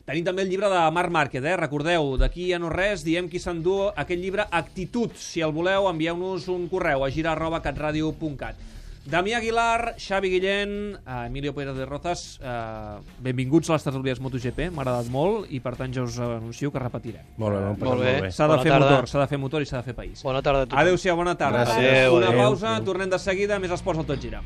Tenim 0.07 0.25
també 0.25 0.45
el 0.45 0.49
llibre 0.49 0.69
de 0.71 0.81
Marc 0.95 1.11
Márquez, 1.13 1.43
eh? 1.45 1.57
recordeu, 1.59 2.15
d'aquí 2.17 2.47
a 2.55 2.59
no 2.59 2.71
res 2.73 3.03
diem 3.05 3.27
qui 3.29 3.39
s'endú 3.39 3.91
aquest 3.91 4.21
llibre 4.21 4.47
Actitud. 4.49 5.13
Si 5.19 5.43
el 5.45 5.53
voleu, 5.53 5.91
envieu-nos 5.91 6.47
un 6.49 6.69
correu 6.71 7.05
a 7.05 7.11
gira 7.13 7.35
arroba 7.35 7.61
catradio.cat. 7.61 8.80
Damià 9.01 9.39
Aguilar, 9.39 9.95
Xavi 9.97 10.29
Guillén, 10.29 10.93
eh, 10.93 11.25
Emilio 11.25 11.55
Pérez 11.55 11.73
de 11.75 11.85
Rozas, 11.87 12.39
eh, 12.39 12.99
benvinguts 13.19 13.71
a 13.71 13.73
les 13.73 13.83
tertúlies 13.83 14.19
MotoGP, 14.21 14.69
m'ha 14.69 14.83
agradat 14.83 15.09
molt 15.09 15.49
i 15.49 15.59
per 15.59 15.73
tant 15.75 15.91
ja 15.91 16.03
us 16.05 16.19
anuncio 16.21 16.69
que 16.71 16.77
repetirem. 16.79 17.25
Molt 17.37 17.55
bé, 17.55 17.61
molt, 17.65 17.79
Molt 17.79 17.99
bé. 17.99 18.11
molt 18.11 18.21
bé. 18.27 18.31
S'ha 18.31 18.43
de 18.45 18.49
Bona 18.53 18.61
fer 18.61 18.71
tarda. 18.71 18.89
motor, 18.91 19.07
s'ha 19.09 19.19
de 19.19 19.27
fer 19.27 19.39
motor 19.39 19.61
i 19.61 19.65
s'ha 19.65 19.77
de 19.77 19.83
fer 19.89 19.95
país. 19.95 20.21
Bona 20.21 20.41
tarda 20.43 20.61
a 20.61 20.65
tothom. 20.67 20.79
Adéu-siau, 20.79 21.15
bona 21.17 21.35
tarda. 21.35 21.65
Gràcies. 21.65 22.11
Una 22.13 22.27
Adéu, 22.27 22.39
pausa, 22.43 22.79
tornem 22.85 23.09
de 23.09 23.17
seguida, 23.17 23.57
més 23.59 23.71
esports 23.71 23.99
al 23.99 24.05
Tot 24.05 24.21
Gira. 24.21 24.41